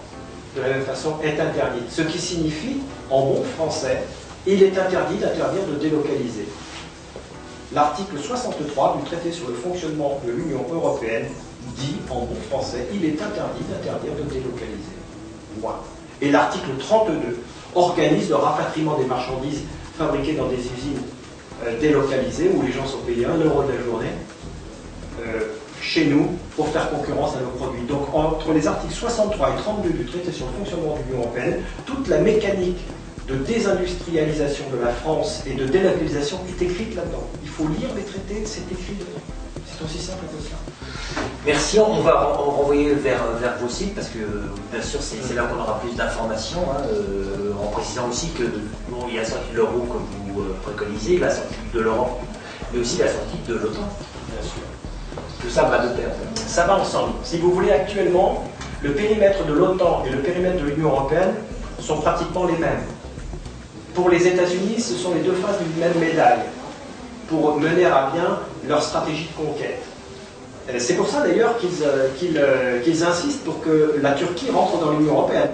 de 0.56 0.62
la 0.62 0.68
même 0.68 0.82
façon, 0.82 1.16
est 1.22 1.38
interdite. 1.38 1.90
Ce 1.90 2.02
qui 2.02 2.18
signifie, 2.18 2.78
en 3.10 3.26
bon 3.26 3.44
français, 3.56 4.02
il 4.46 4.62
est 4.62 4.78
interdit 4.78 5.18
d'interdire 5.18 5.64
de 5.70 5.78
délocaliser. 5.78 6.48
L'article 7.74 8.18
63 8.18 8.98
du 8.98 9.04
traité 9.04 9.30
sur 9.30 9.48
le 9.48 9.54
fonctionnement 9.54 10.20
de 10.26 10.32
l'Union 10.32 10.64
européenne 10.72 11.26
dit, 11.76 11.96
en 12.08 12.20
bon 12.20 12.40
français, 12.48 12.86
il 12.94 13.04
est 13.04 13.22
interdit 13.22 13.62
d'interdire 13.70 14.12
de 14.12 14.22
délocaliser. 14.22 14.97
Et 16.20 16.30
l'article 16.30 16.70
32 16.78 17.14
organise 17.74 18.28
le 18.28 18.36
rapatriement 18.36 18.96
des 18.98 19.04
marchandises 19.04 19.62
fabriquées 19.96 20.34
dans 20.34 20.48
des 20.48 20.56
usines 20.56 21.02
euh, 21.64 21.78
délocalisées 21.80 22.50
où 22.54 22.62
les 22.62 22.72
gens 22.72 22.86
sont 22.86 22.98
payés 22.98 23.24
1 23.26 23.36
euro 23.44 23.62
de 23.62 23.72
la 23.72 23.82
journée 23.84 24.12
euh, 25.20 25.40
chez 25.80 26.06
nous 26.06 26.28
pour 26.56 26.68
faire 26.68 26.90
concurrence 26.90 27.36
à 27.36 27.40
nos 27.40 27.50
produits. 27.50 27.82
Donc 27.82 28.12
entre 28.14 28.52
les 28.52 28.66
articles 28.66 28.94
63 28.94 29.50
et 29.50 29.56
32 29.56 29.90
du 29.90 30.04
traité 30.04 30.32
sur 30.32 30.46
le 30.46 30.52
fonctionnement 30.52 30.96
de 30.96 31.02
l'Union 31.08 31.24
européenne, 31.24 31.62
toute 31.86 32.08
la 32.08 32.18
mécanique 32.18 32.78
de 33.28 33.36
désindustrialisation 33.36 34.64
de 34.72 34.82
la 34.82 34.90
France 34.90 35.42
et 35.46 35.54
de 35.54 35.66
délocalisation 35.66 36.38
est 36.48 36.62
écrite 36.62 36.96
là-dedans. 36.96 37.28
Il 37.42 37.48
faut 37.48 37.68
lire 37.68 37.90
les 37.94 38.02
traités, 38.02 38.42
c'est 38.44 38.72
écrit 38.72 38.94
dedans. 38.94 39.20
C'est 39.76 39.85
aussi 39.85 39.98
simple 39.98 40.24
que 40.26 40.42
ça. 40.42 40.57
Merci, 41.46 41.78
on 41.78 42.00
va 42.00 42.24
renvoyer 42.24 42.94
vers, 42.94 43.24
vers 43.40 43.57
vos 43.59 43.68
sites 43.68 43.94
parce 43.94 44.09
que 44.09 44.18
bien 44.72 44.83
sûr 44.83 45.00
c'est 45.00 45.35
là 45.35 45.44
qu'on 45.44 45.61
aura 45.61 45.81
plus 45.81 45.94
d'informations, 45.96 46.62
hein, 46.70 46.83
euh, 46.92 47.52
en 47.62 47.68
précisant 47.68 48.09
aussi 48.09 48.31
que 48.31 48.42
bon, 48.88 49.07
il 49.09 49.14
y 49.14 49.18
a 49.18 49.22
la 49.22 49.28
sortie 49.28 49.52
de 49.52 49.57
l'euro 49.57 49.81
que 49.81 50.33
vous 50.33 50.40
euh, 50.40 50.57
préconisez, 50.62 51.18
la 51.18 51.31
sortie 51.31 51.54
de 51.72 51.81
l'Europe, 51.81 52.20
mais 52.72 52.81
aussi 52.81 52.98
la 52.98 53.09
sortie 53.09 53.38
de 53.46 53.54
l'OTAN. 53.54 53.88
Bien 54.28 54.42
sûr. 54.42 54.62
Tout 55.40 55.50
ça 55.50 55.62
va 55.64 55.87
de 55.87 55.96
pair. 55.96 56.09
Ça 56.35 56.66
va 56.66 56.78
ensemble. 56.78 57.12
Si 57.22 57.38
vous 57.38 57.52
voulez 57.52 57.70
actuellement, 57.70 58.44
le 58.83 58.92
périmètre 58.92 59.44
de 59.46 59.52
l'OTAN 59.52 60.04
et 60.07 60.11
le 60.11 60.18
périmètre 60.18 60.62
de 60.62 60.68
l'Union 60.68 60.88
européenne 60.88 61.35
sont 61.81 62.00
pratiquement 62.00 62.46
les 62.46 62.57
mêmes. 62.57 62.83
Pour 63.94 64.11
les 64.11 64.26
États-Unis, 64.26 64.81
ce 64.81 64.94
sont 64.94 65.14
les 65.14 65.20
deux 65.20 65.35
faces 65.35 65.59
d'une 65.61 65.81
même 65.81 65.98
médaille 65.98 66.40
pour 67.28 67.58
mener 67.58 67.84
à 67.84 68.10
bien 68.12 68.38
leur 68.66 68.82
stratégie 68.82 69.28
de 69.28 69.44
conquête. 69.44 69.82
C'est 70.78 70.94
pour 70.94 71.08
ça 71.08 71.22
d'ailleurs 71.22 71.56
qu'ils 71.58 71.82
euh, 71.82 72.08
euh, 72.36 73.08
insistent 73.08 73.44
pour 73.44 73.62
que 73.62 73.98
la 74.02 74.12
Turquie 74.12 74.50
rentre 74.50 74.78
dans 74.78 74.92
l'Union 74.92 75.14
européenne. 75.14 75.50